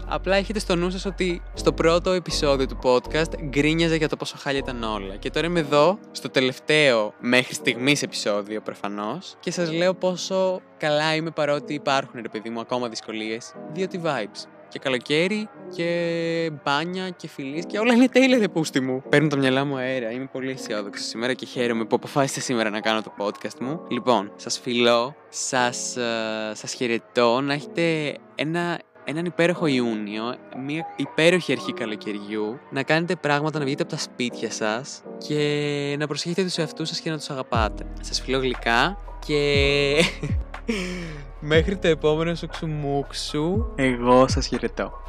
[0.06, 4.36] απλά έχετε στο νου σας ότι στο πρώτο επεισόδιο του podcast γκρίνιαζε για το πόσο
[4.38, 5.16] χάλια ήταν όλα.
[5.16, 11.14] Και τώρα είμαι εδώ, στο τελευταίο μέχρι στιγμής επεισόδιο προφανώς, και σας λέω πόσο καλά
[11.14, 13.54] είμαι παρότι υπάρχουν, ρε παιδί μου, ακόμα δυσκολίες.
[13.72, 14.48] Διότι vibes.
[14.68, 19.02] Και καλοκαίρι και μπάνια και φιλίε και όλα είναι τέλεια, δε πούστη μου.
[19.08, 20.10] Παίρνω το μυαλά μου αέρα.
[20.10, 23.80] Είμαι πολύ αισιόδοξη σήμερα και χαίρομαι που αποφάσισα σήμερα να κάνω το podcast μου.
[23.88, 25.96] Λοιπόν, σας φιλώ, σας
[26.52, 30.34] σας χαιρετώ να έχετε ένα έναν υπέροχο Ιούνιο,
[30.64, 36.06] μια υπέροχη αρχή καλοκαιριού, να κάνετε πράγματα, να βγείτε από τα σπίτια σας και να
[36.06, 37.86] προσέχετε τους εαυτούς σας και να τους αγαπάτε.
[38.00, 39.94] Σας φιλώ γλυκά και
[41.40, 45.05] μέχρι το επόμενο σου ξουμούξου, εγώ σας χαιρετώ.